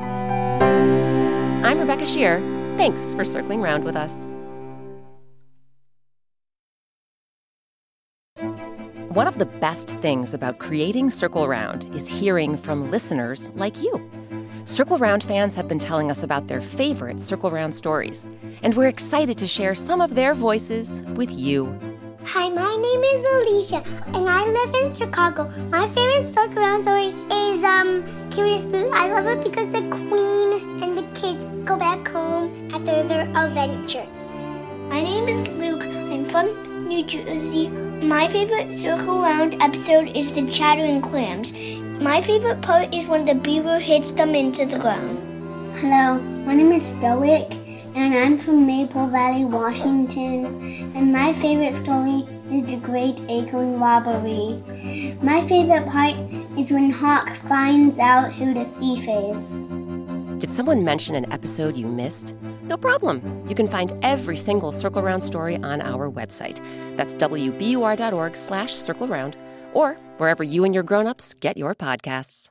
I'm 1.61 1.77
Rebecca 1.77 2.03
Sheir. 2.03 2.39
Thanks 2.77 3.13
for 3.13 3.25
circling 3.25 3.59
round 3.59 3.83
with 3.83 3.97
us. 3.97 4.15
One 9.09 9.27
of 9.27 9.39
the 9.39 9.45
best 9.59 9.89
things 9.99 10.33
about 10.33 10.59
creating 10.59 11.09
Circle 11.09 11.49
Round 11.49 11.93
is 11.93 12.07
hearing 12.07 12.55
from 12.55 12.89
listeners 12.91 13.49
like 13.55 13.81
you. 13.83 14.09
Circle 14.63 14.99
Round 14.99 15.21
fans 15.21 15.53
have 15.55 15.67
been 15.67 15.79
telling 15.79 16.09
us 16.09 16.23
about 16.23 16.47
their 16.47 16.61
favorite 16.61 17.19
Circle 17.19 17.51
Round 17.51 17.75
stories, 17.75 18.23
and 18.63 18.73
we're 18.73 18.87
excited 18.87 19.37
to 19.39 19.47
share 19.47 19.75
some 19.75 19.99
of 19.99 20.15
their 20.15 20.33
voices 20.33 21.03
with 21.15 21.29
you. 21.37 21.90
Hi, 22.33 22.47
my 22.47 22.75
name 22.77 23.03
is 23.03 23.25
Alicia, 23.35 23.83
and 24.15 24.29
I 24.29 24.45
live 24.47 24.73
in 24.81 24.95
Chicago. 24.95 25.49
My 25.69 25.85
favorite 25.89 26.23
Circle 26.23 26.61
Round 26.63 26.81
story 26.81 27.07
is 27.29 27.61
um 27.61 28.05
Curious 28.29 28.63
Boot. 28.63 28.89
I 28.93 29.11
love 29.11 29.27
it 29.27 29.43
because 29.43 29.67
the 29.73 29.81
queen 29.89 30.81
and 30.81 30.97
the 30.97 31.03
kids 31.19 31.43
go 31.65 31.77
back 31.77 32.07
home 32.07 32.71
after 32.73 33.03
their 33.03 33.27
adventures. 33.35 34.45
My 34.87 35.03
name 35.03 35.27
is 35.27 35.49
Luke. 35.49 35.83
I'm 35.83 36.23
from 36.23 36.87
New 36.87 37.03
Jersey. 37.03 37.67
My 37.67 38.29
favorite 38.29 38.77
Circle 38.77 39.21
Round 39.21 39.61
episode 39.61 40.15
is 40.15 40.31
the 40.31 40.47
Chattering 40.47 41.01
Clams. 41.01 41.51
My 42.01 42.21
favorite 42.21 42.61
part 42.61 42.95
is 42.95 43.09
when 43.09 43.25
the 43.25 43.35
beaver 43.35 43.77
hits 43.77 44.11
them 44.11 44.35
into 44.35 44.65
the 44.65 44.79
ground. 44.79 45.19
Hello, 45.79 46.17
my 46.45 46.55
name 46.55 46.71
is 46.71 46.83
Stoic, 46.97 47.51
and 47.95 48.13
I'm 48.13 48.37
from 48.37 48.65
Maple 48.65 49.07
Valley, 49.07 49.45
Washington. 49.45 50.45
And 50.95 51.11
my 51.11 51.33
favorite 51.33 51.75
story 51.75 52.27
is 52.51 52.65
the 52.65 52.77
Great 52.77 53.19
Acorn 53.29 53.79
Robbery. 53.79 54.63
My 55.21 55.41
favorite 55.47 55.87
part 55.87 56.15
is 56.57 56.71
when 56.71 56.89
Hawk 56.91 57.35
finds 57.47 57.97
out 57.99 58.33
who 58.33 58.53
the 58.53 58.65
thief 58.65 59.07
is. 59.07 60.39
Did 60.39 60.51
someone 60.51 60.83
mention 60.83 61.15
an 61.15 61.31
episode 61.31 61.75
you 61.75 61.87
missed? 61.87 62.33
No 62.63 62.77
problem. 62.77 63.45
You 63.47 63.55
can 63.55 63.67
find 63.67 63.93
every 64.03 64.37
single 64.37 64.71
Circle 64.71 65.01
Round 65.01 65.23
story 65.23 65.57
on 65.57 65.81
our 65.81 66.09
website. 66.09 66.59
That's 66.95 67.13
wbur.org 67.13 68.35
slash 68.35 68.73
circle 68.73 69.07
round 69.07 69.35
or 69.73 69.95
wherever 70.17 70.43
you 70.43 70.63
and 70.63 70.73
your 70.73 70.83
grown-ups 70.83 71.35
get 71.39 71.57
your 71.57 71.75
podcasts. 71.75 72.50